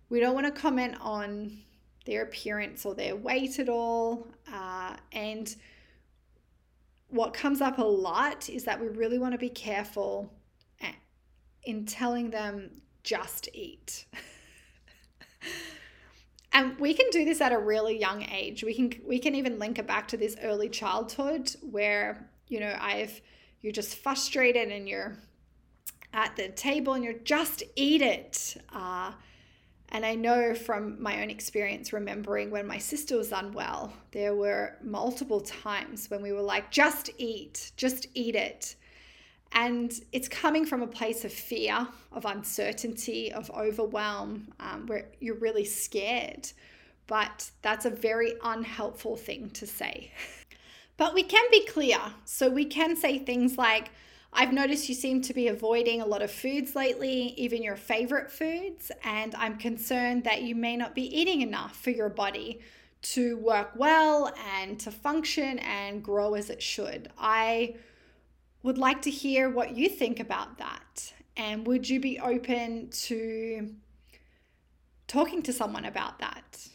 [0.08, 1.56] we don't want to comment on
[2.04, 4.26] their appearance or their weight at all.
[4.52, 5.56] Uh, and
[7.08, 10.32] what comes up a lot is that we really want to be careful
[11.66, 12.70] in telling them
[13.02, 14.06] just eat.
[16.56, 19.58] and we can do this at a really young age we can we can even
[19.58, 23.20] link it back to this early childhood where you know i've
[23.60, 25.16] you're just frustrated and you're
[26.12, 29.12] at the table and you're just eat it uh,
[29.90, 34.76] and I know from my own experience, remembering when my sister was unwell, there were
[34.82, 38.74] multiple times when we were like, just eat, just eat it.
[39.56, 45.38] And it's coming from a place of fear, of uncertainty, of overwhelm, um, where you're
[45.38, 46.52] really scared.
[47.06, 50.12] But that's a very unhelpful thing to say.
[50.98, 51.98] but we can be clear.
[52.26, 53.88] So we can say things like,
[54.30, 58.30] I've noticed you seem to be avoiding a lot of foods lately, even your favorite
[58.30, 62.60] foods, and I'm concerned that you may not be eating enough for your body
[63.00, 67.10] to work well and to function and grow as it should.
[67.16, 67.76] I
[68.66, 71.12] would like to hear what you think about that.
[71.36, 73.72] And would you be open to
[75.06, 76.66] talking to someone about that?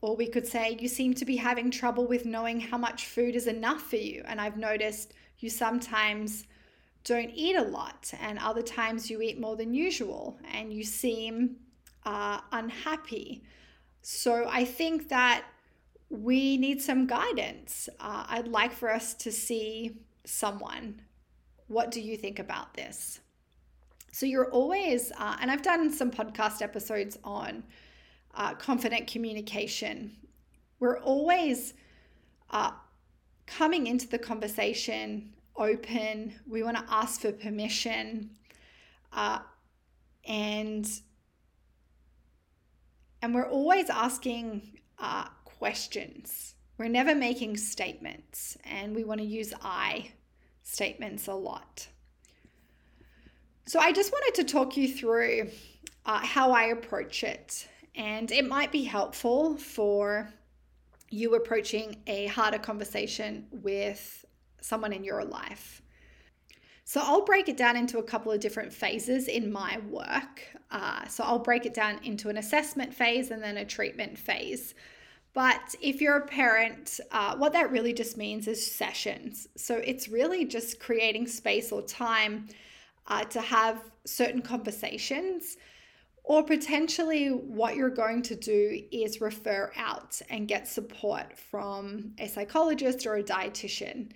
[0.00, 3.34] Or we could say, You seem to be having trouble with knowing how much food
[3.34, 4.22] is enough for you.
[4.26, 6.44] And I've noticed you sometimes
[7.02, 11.56] don't eat a lot, and other times you eat more than usual, and you seem
[12.04, 13.42] uh, unhappy.
[14.02, 15.44] So I think that
[16.10, 17.88] we need some guidance.
[17.98, 21.00] Uh, I'd like for us to see someone
[21.70, 23.20] what do you think about this?
[24.10, 27.62] So you're always, uh, and I've done some podcast episodes on
[28.34, 30.10] uh, confident communication.
[30.80, 31.74] We're always
[32.50, 32.72] uh,
[33.46, 36.34] coming into the conversation open.
[36.48, 38.30] We want to ask for permission,
[39.12, 39.38] uh,
[40.24, 40.90] and
[43.22, 46.56] and we're always asking uh, questions.
[46.78, 50.10] We're never making statements, and we want to use I
[50.62, 51.88] statements a lot.
[53.66, 55.50] So I just wanted to talk you through
[56.04, 60.32] uh, how I approach it, and it might be helpful for
[61.10, 64.24] you approaching a harder conversation with
[64.60, 65.82] someone in your life.
[66.84, 70.42] So I'll break it down into a couple of different phases in my work.
[70.72, 74.74] Uh, so I'll break it down into an assessment phase and then a treatment phase.
[75.32, 79.46] But if you're a parent, uh, what that really just means is sessions.
[79.56, 82.48] So it's really just creating space or time
[83.06, 85.56] uh, to have certain conversations.
[86.24, 92.28] Or potentially, what you're going to do is refer out and get support from a
[92.28, 94.12] psychologist or a dietitian.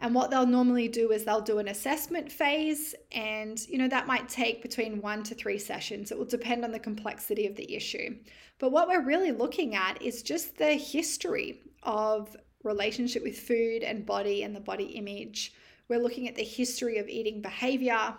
[0.00, 4.08] And what they'll normally do is they'll do an assessment phase, and you know that
[4.08, 6.10] might take between one to three sessions.
[6.10, 8.16] It will depend on the complexity of the issue.
[8.58, 14.06] But what we're really looking at is just the history of relationship with food and
[14.06, 15.52] body and the body image.
[15.88, 18.14] We're looking at the history of eating behavior.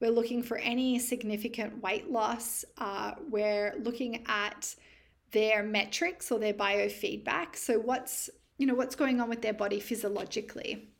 [0.00, 2.64] We're looking for any significant weight loss.
[2.78, 4.74] Uh, we're looking at
[5.32, 7.56] their metrics or their biofeedback.
[7.56, 10.93] So what's you know what's going on with their body physiologically.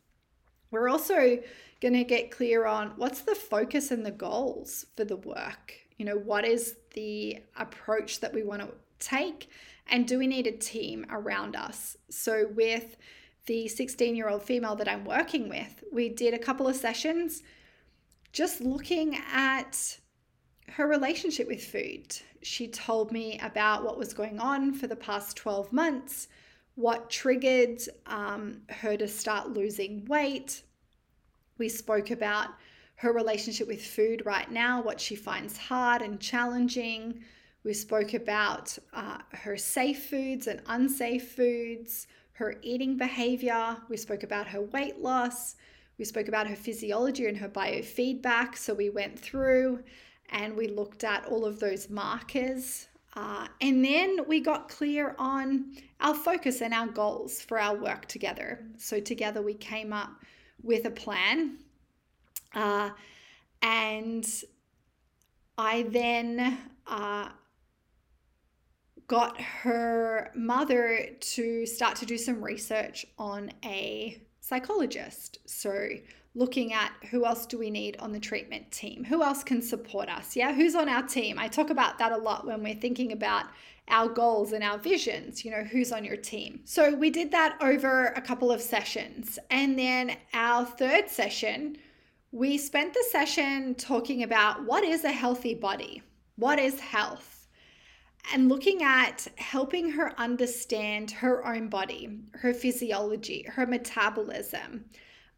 [0.71, 1.39] We're also
[1.81, 5.73] going to get clear on what's the focus and the goals for the work.
[5.97, 8.69] You know, what is the approach that we want to
[8.99, 9.49] take?
[9.87, 11.95] And do we need a team around us?
[12.09, 12.97] So, with
[13.45, 17.43] the 16 year old female that I'm working with, we did a couple of sessions
[18.33, 19.99] just looking at
[20.69, 22.17] her relationship with food.
[22.41, 26.27] She told me about what was going on for the past 12 months,
[26.75, 30.63] what triggered um, her to start losing weight.
[31.57, 32.49] We spoke about
[32.95, 37.21] her relationship with food right now, what she finds hard and challenging.
[37.63, 43.77] We spoke about uh, her safe foods and unsafe foods, her eating behavior.
[43.89, 45.55] We spoke about her weight loss.
[45.97, 48.57] We spoke about her physiology and her biofeedback.
[48.57, 49.83] So we went through
[50.29, 52.87] and we looked at all of those markers.
[53.15, 58.07] Uh, and then we got clear on our focus and our goals for our work
[58.07, 58.65] together.
[58.77, 60.11] So together we came up
[60.61, 61.59] with a plan.
[62.53, 62.89] Uh,
[63.61, 64.27] and
[65.57, 67.29] I then uh,
[69.07, 75.39] got her mother to start to do some research on a psychologist.
[75.45, 75.89] So,
[76.35, 79.05] looking at who else do we need on the treatment team?
[79.05, 80.35] Who else can support us?
[80.35, 81.39] Yeah, who's on our team?
[81.39, 83.45] I talk about that a lot when we're thinking about
[83.87, 86.59] our goals and our visions, you know, who's on your team.
[86.65, 89.39] So, we did that over a couple of sessions.
[89.49, 91.77] And then our third session,
[92.31, 96.03] we spent the session talking about what is a healthy body?
[96.35, 97.35] What is health?
[98.33, 104.85] and looking at helping her understand her own body, her physiology, her metabolism,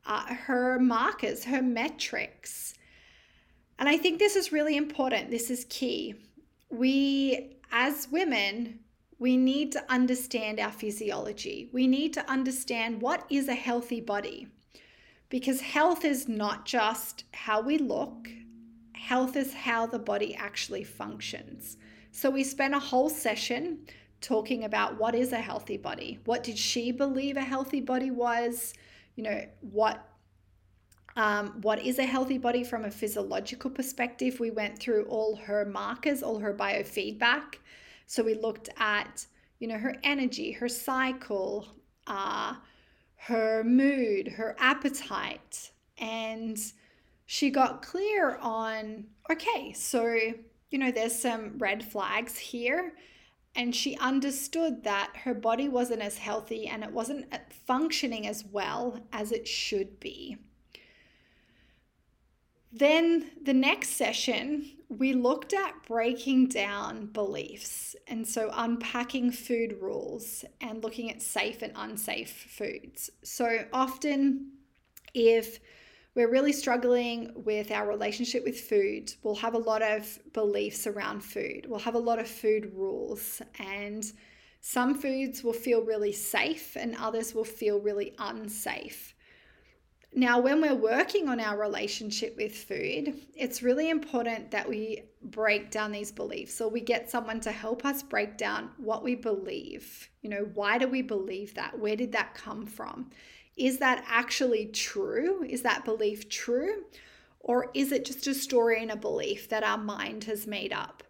[0.08, 2.74] uh, her markers, her metrics.
[3.78, 5.30] And I think this is really important.
[5.30, 6.16] This is key.
[6.70, 8.80] We, as women,
[9.20, 11.70] we need to understand our physiology.
[11.74, 14.48] We need to understand what is a healthy body.
[15.30, 18.30] Because health is not just how we look,
[18.94, 21.78] health is how the body actually functions.
[22.12, 23.80] So we spent a whole session
[24.22, 26.20] talking about what is a healthy body.
[26.26, 28.74] What did she believe a healthy body was?
[29.18, 30.08] You know, what
[31.18, 34.40] um, what is a healthy body from a physiological perspective?
[34.40, 37.56] We went through all her markers, all her biofeedback.
[38.06, 39.26] So we looked at,
[39.58, 41.68] you know, her energy, her cycle,
[42.06, 42.54] uh,
[43.16, 46.58] her mood, her appetite, and
[47.26, 50.16] she got clear on okay, so
[50.70, 52.94] you know, there's some red flags here.
[53.58, 58.46] And she understood that her body wasn't as healthy and it wasn't uh, functioning as
[58.46, 60.38] well as it should be.
[62.72, 67.96] Then the next session, we looked at breaking down beliefs.
[68.08, 73.10] And so unpacking food rules and looking at safe and unsafe foods.
[73.24, 74.52] So often,
[75.16, 75.60] if
[76.18, 79.14] we're really struggling with our relationship with food.
[79.22, 81.68] We'll have a lot of beliefs around food.
[81.70, 83.40] We'll have a lot of food rules.
[83.60, 84.04] And
[84.60, 89.14] some foods will feel really safe and others will feel really unsafe.
[90.12, 95.70] Now, when we're working on our relationship with food, it's really important that we break
[95.70, 100.10] down these beliefs or we get someone to help us break down what we believe.
[100.24, 101.78] You know, why do we believe that?
[101.78, 103.12] Where did that come from?
[103.58, 105.44] Is that actually true?
[105.44, 106.84] Is that belief true?
[107.40, 111.04] Or is it just a story and a belief that our mind has made up?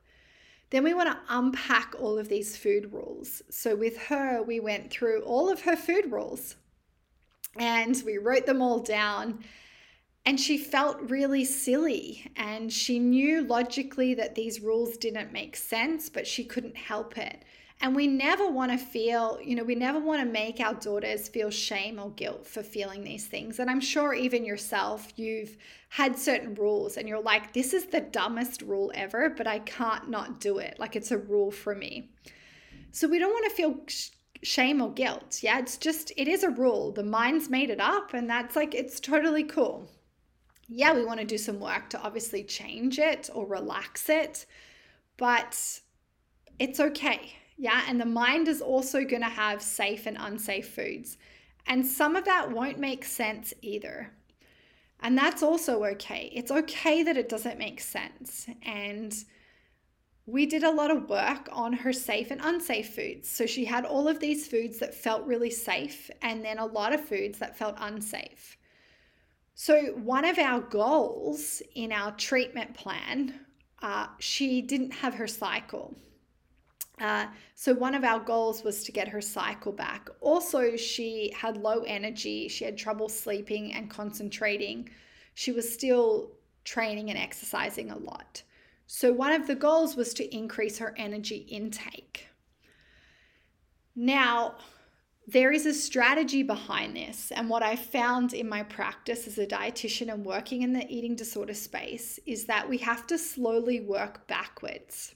[0.69, 3.41] Then we want to unpack all of these food rules.
[3.49, 6.56] So with her, we went through all of her food rules
[7.56, 9.44] and we wrote them all down.
[10.26, 16.10] And she felt really silly and she knew logically that these rules didn't make sense,
[16.10, 17.44] but she couldn't help it.
[17.80, 21.28] And we never want to feel, you know, we never want to make our daughters
[21.28, 23.60] feel shame or guilt for feeling these things.
[23.60, 25.58] And I'm sure even yourself, you've
[25.90, 30.10] had certain rules and you're like, this is the dumbest rule ever, but I can't
[30.10, 30.80] not do it.
[30.80, 32.10] Like it's a rule for me.
[32.91, 34.10] So we don't want to feel sh-
[34.41, 35.44] shame or guilt.
[35.44, 36.91] Yeah, it's just, it is a rule.
[36.91, 39.88] The mind's made it up, and that's like, it's totally cool.
[40.68, 44.48] Yeah, we want to do some work to obviously change it or relax it,
[45.16, 45.80] but
[46.58, 51.18] it's okay yeah, and the mind is also going to have safe and unsafe foods.
[51.66, 54.12] And some of that won't make sense either.
[55.02, 56.32] And that's also okay.
[56.34, 58.48] It's okay that it doesn't make sense.
[58.64, 59.14] And
[60.28, 63.30] we did a lot of work on her safe and unsafe foods.
[63.30, 66.94] So she had all of these foods that felt really safe, and then a lot
[66.94, 68.58] of foods that felt unsafe.
[69.56, 73.40] So, one of our goals in our treatment plan,
[73.82, 75.96] uh, she didn't have her cycle.
[76.99, 80.10] Uh, so, one of our goals was to get her cycle back.
[80.19, 84.90] Also, she had low energy, she had trouble sleeping and concentrating.
[85.36, 86.32] She was still
[86.64, 88.41] training and exercising a lot.
[88.88, 92.28] So, one of the goals was to increase her energy intake.
[93.95, 94.56] Now,
[95.28, 97.32] there is a strategy behind this.
[97.32, 101.15] And what I found in my practice as a dietitian and working in the eating
[101.15, 105.15] disorder space is that we have to slowly work backwards.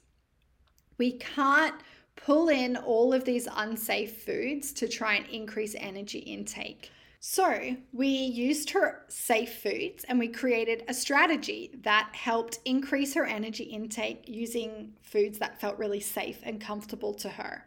[1.02, 1.74] We can't
[2.16, 6.92] pull in all of these unsafe foods to try and increase energy intake.
[7.20, 13.26] So, we used her safe foods and we created a strategy that helped increase her
[13.26, 17.66] energy intake using foods that felt really safe and comfortable to her.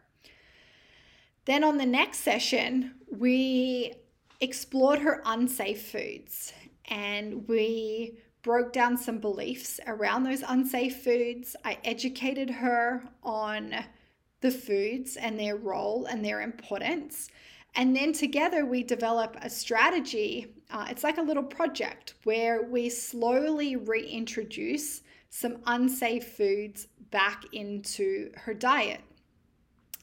[1.44, 3.94] Then on the next session, we
[4.40, 6.52] explored her unsafe foods
[6.85, 11.57] and we broke down some beliefs around those unsafe foods.
[11.65, 13.75] I educated her on
[14.43, 17.29] the foods and their role and their importance.
[17.75, 20.55] And then together we develop a strategy.
[20.71, 25.01] Uh, it's like a little project where we slowly reintroduce
[25.31, 29.01] some unsafe foods back into her diet.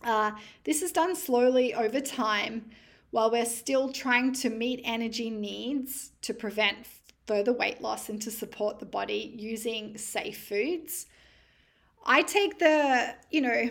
[0.03, 0.31] Uh,
[0.63, 2.65] this is done slowly over time
[3.11, 6.88] while we're still trying to meet energy needs to prevent
[7.27, 11.07] further weight loss and to support the body using safe foods.
[12.06, 13.69] I take the, you know,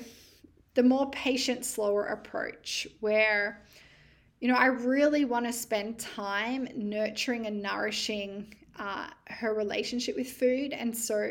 [0.75, 3.63] the more patient, slower approach where,
[4.41, 10.31] you know, I really want to spend time nurturing and nourishing uh, her relationship with
[10.31, 10.73] food.
[10.73, 11.29] And so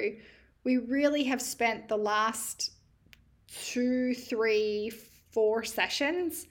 [0.64, 2.72] we really have spent the last
[3.48, 4.92] two, three,
[5.32, 6.48] four sessions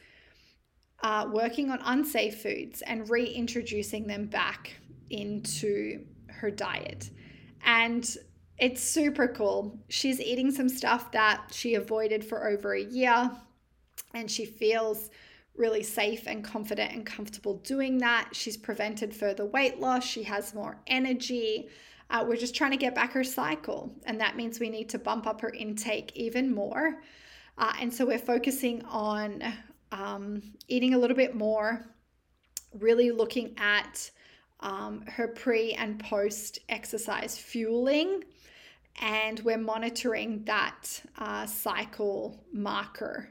[1.02, 4.72] uh, working on unsafe foods and reintroducing them back
[5.10, 7.10] into her diet.
[7.64, 8.16] And
[8.58, 9.78] it's super cool.
[9.88, 13.30] She's eating some stuff that she avoided for over a year,
[14.14, 15.10] and she feels
[15.54, 18.30] really safe and confident and comfortable doing that.
[18.32, 21.68] She's prevented further weight loss, she has more energy.
[22.10, 24.98] Uh, we're just trying to get back her cycle, and that means we need to
[24.98, 27.02] bump up her intake even more.
[27.58, 29.42] Uh, and so we're focusing on
[29.92, 31.84] um, eating a little bit more,
[32.72, 34.10] really looking at
[34.60, 38.24] um, her pre and post exercise fueling,
[39.00, 43.28] and we're monitoring that uh, cycle marker.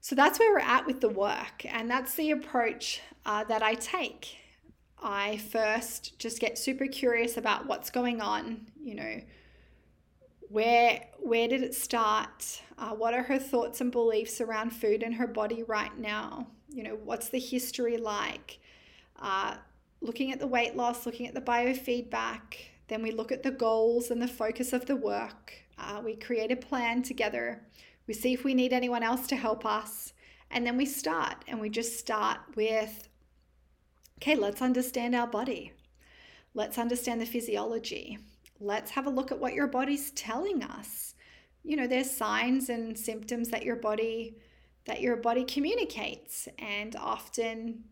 [0.00, 3.74] So that's where we're at with the work, and that's the approach uh, that I
[3.74, 4.36] take.
[5.02, 9.20] I first just get super curious about what's going on, you know,
[10.48, 12.62] where where did it start?
[12.78, 16.48] Uh, what are her thoughts and beliefs around food in her body right now?
[16.68, 18.58] You know, what's the history like?
[19.20, 19.56] Uh,
[20.04, 22.56] looking at the weight loss, looking at the biofeedback.
[22.88, 25.54] Then we look at the goals and the focus of the work.
[25.78, 27.62] Uh, we create a plan together.
[28.06, 30.12] We see if we need anyone else to help us.
[30.50, 33.08] And then we start, and we just start with
[34.18, 35.72] okay, let's understand our body.
[36.54, 38.18] Let's understand the physiology.
[38.60, 41.14] Let's have a look at what your body's telling us.
[41.64, 44.36] You know, there's signs and symptoms that your body
[44.86, 47.84] that your body communicates and often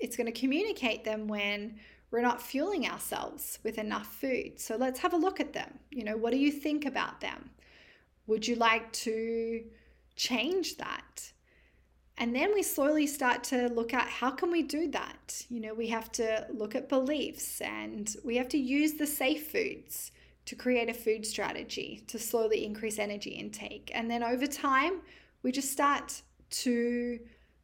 [0.00, 1.78] it's going to communicate them when
[2.10, 4.58] we're not fueling ourselves with enough food.
[4.58, 5.78] So let's have a look at them.
[5.90, 7.50] You know, what do you think about them?
[8.26, 9.62] Would you like to
[10.16, 11.32] change that?
[12.18, 15.46] And then we slowly start to look at how can we do that?
[15.48, 19.50] You know, we have to look at beliefs and we have to use the safe
[19.50, 20.12] foods
[20.44, 23.90] to create a food strategy to slowly increase energy intake.
[23.94, 25.00] And then over time,
[25.42, 27.20] we just start to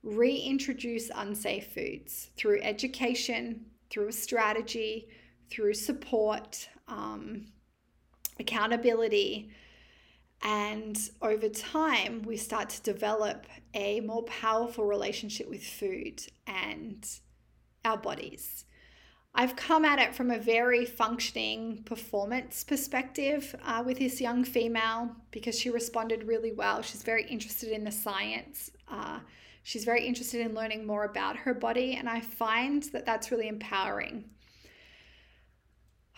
[0.06, 5.08] reintroduce unsafe foods through education, through a strategy,
[5.50, 7.46] through support, um,
[8.38, 9.50] accountability,
[10.42, 17.08] and over time, we start to develop a more powerful relationship with food and
[17.84, 18.64] our bodies.
[19.34, 25.10] I've come at it from a very functioning performance perspective uh, with this young female
[25.30, 26.80] because she responded really well.
[26.80, 28.70] She's very interested in the science.
[28.88, 29.20] Uh,
[29.66, 33.48] she's very interested in learning more about her body, and I find that that's really
[33.48, 34.24] empowering.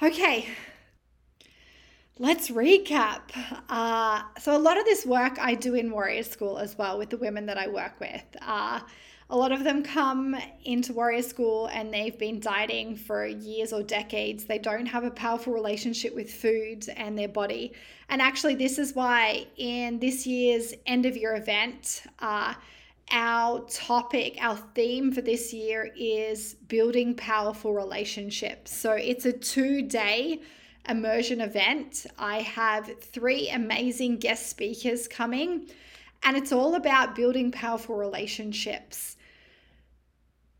[0.03, 0.47] Okay,
[2.20, 3.20] Let's recap.
[3.69, 7.11] Uh, so, a lot of this work I do in Warrior School as well with
[7.11, 8.25] the women that I work with.
[8.43, 8.81] Uh,
[9.31, 10.35] a lot of them come
[10.65, 14.47] into Warrior School and they've been dieting for years or decades.
[14.47, 17.73] They don't have a powerful relationship with food and their body.
[18.09, 22.55] And actually, this is why in this year's end of year event, uh,
[23.10, 28.74] our topic, our theme for this year is building powerful relationships.
[28.74, 30.43] So, it's a two day
[30.89, 32.06] immersion event.
[32.18, 35.68] I have three amazing guest speakers coming,
[36.22, 39.16] and it's all about building powerful relationships.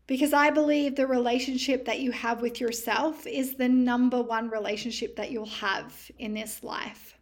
[0.07, 5.15] Because I believe the relationship that you have with yourself is the number one relationship
[5.17, 7.18] that you'll have in this life.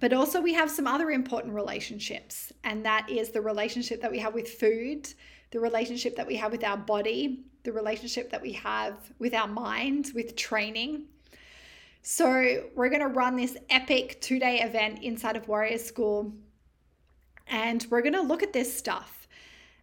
[0.00, 4.18] But also, we have some other important relationships, and that is the relationship that we
[4.20, 5.12] have with food,
[5.50, 9.48] the relationship that we have with our body, the relationship that we have with our
[9.48, 11.06] mind, with training.
[12.02, 16.32] So, we're going to run this epic two day event inside of Warrior School,
[17.48, 19.26] and we're going to look at this stuff.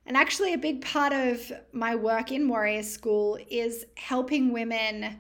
[0.06, 5.20] And actually, a big part of my work in Warrior School is helping women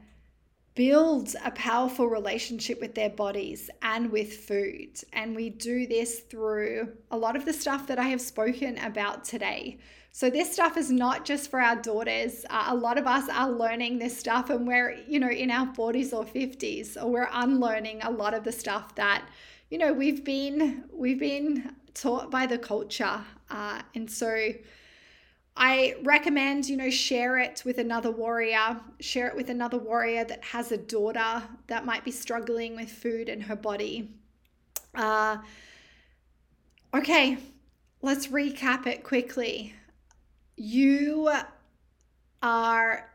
[0.76, 5.02] build a powerful relationship with their bodies and with food.
[5.14, 9.24] And we do this through a lot of the stuff that I have spoken about
[9.24, 9.80] today.
[10.12, 12.46] So, this stuff is not just for our daughters.
[12.50, 15.68] Uh, a lot of us are learning this stuff and we're, you know, in our
[15.74, 19.28] 40s or 50s, or we're unlearning a lot of the stuff that,
[19.70, 23.20] you know, we've been, we've been taught by the culture.
[23.50, 24.54] Uh, and so,
[25.58, 30.44] I recommend, you know, share it with another warrior, share it with another warrior that
[30.44, 34.12] has a daughter that might be struggling with food in her body.
[34.94, 35.38] Uh,
[36.94, 37.38] okay,
[38.02, 39.74] let's recap it quickly.
[40.58, 41.32] You
[42.42, 43.10] are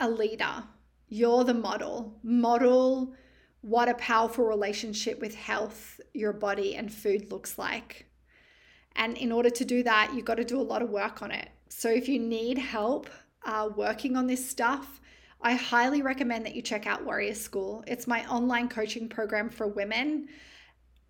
[0.00, 0.64] a leader,
[1.08, 2.18] you're the model.
[2.24, 3.14] Model
[3.62, 8.06] what a powerful relationship with health, your body, and food looks like.
[8.96, 11.30] And in order to do that, you've got to do a lot of work on
[11.30, 11.48] it.
[11.68, 13.08] So if you need help
[13.44, 15.00] uh, working on this stuff,
[15.40, 17.82] I highly recommend that you check out Warrior School.
[17.86, 20.28] It's my online coaching program for women.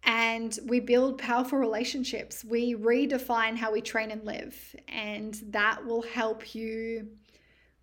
[0.05, 2.45] And we build powerful relationships.
[2.45, 4.57] We redefine how we train and live.
[4.89, 7.09] And that will help you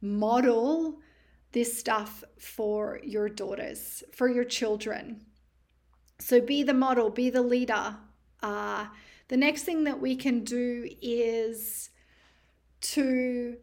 [0.01, 0.99] model
[1.51, 5.25] this stuff for your daughters, for your children.
[6.19, 7.95] So be the model, be the leader.
[8.41, 8.87] Uh,
[9.29, 11.91] the next thing that we can do is
[12.81, 13.57] to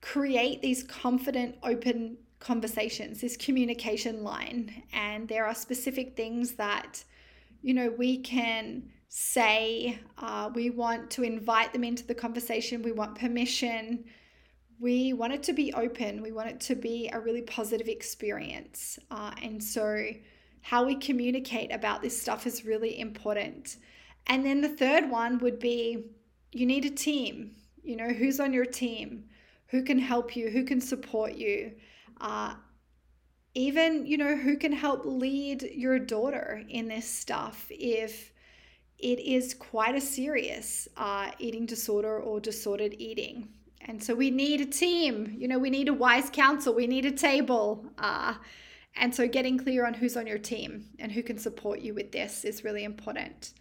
[0.00, 4.82] create these confident, open conversations, this communication line.
[4.92, 7.04] And there are specific things that,
[7.62, 9.98] you know, we can say.
[10.18, 14.04] Uh, we want to invite them into the conversation, we want permission.
[14.80, 16.22] We want it to be open.
[16.22, 18.98] We want it to be a really positive experience.
[19.12, 20.08] Uh, and so,
[20.60, 23.76] how we communicate about this stuff is really important.
[24.26, 26.04] And then the third one would be
[26.52, 27.52] you need a team.
[27.82, 29.24] You know, who's on your team?
[29.68, 30.50] Who can help you?
[30.50, 31.72] Who can support you?
[32.20, 32.54] Uh,
[33.54, 38.32] even, you know, who can help lead your daughter in this stuff if
[38.98, 43.48] it is quite a serious uh, eating disorder or disordered eating.
[43.82, 47.04] And so we need a team, you know, we need a wise counsel, we need
[47.04, 47.84] a table.
[47.98, 48.34] Uh,
[48.96, 52.12] and so getting clear on who's on your team and who can support you with
[52.12, 53.54] this is really important.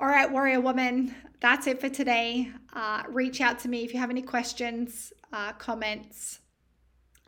[0.00, 2.52] All right, Warrior Woman, that's it for today.
[2.72, 6.38] Uh, reach out to me if you have any questions, uh, comments.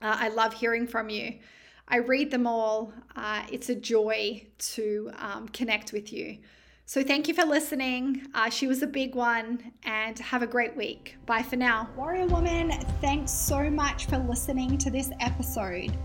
[0.00, 1.40] Uh, I love hearing from you.
[1.88, 2.92] I read them all.
[3.16, 6.38] Uh, it's a joy to um, connect with you.
[6.86, 8.28] So, thank you for listening.
[8.34, 11.16] Uh, she was a big one, and have a great week.
[11.26, 11.88] Bye for now.
[11.96, 12.70] Warrior Woman,
[13.00, 15.96] thanks so much for listening to this episode.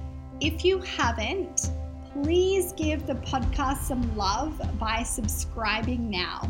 [0.41, 1.69] If you haven't,
[2.23, 6.49] please give the podcast some love by subscribing now.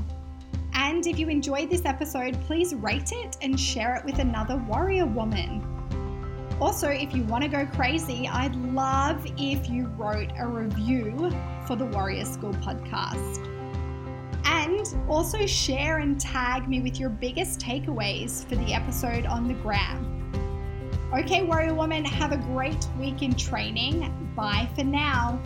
[0.75, 5.07] And if you enjoyed this episode, please rate it and share it with another warrior
[5.07, 5.65] woman.
[6.61, 11.31] Also, if you want to go crazy, I'd love if you wrote a review
[11.65, 13.43] for the Warrior School podcast.
[14.45, 19.55] And also share and tag me with your biggest takeaways for the episode on the
[19.55, 20.11] gram.
[21.17, 24.13] Okay, Warrior Woman, have a great week in training.
[24.35, 25.41] Bye for now.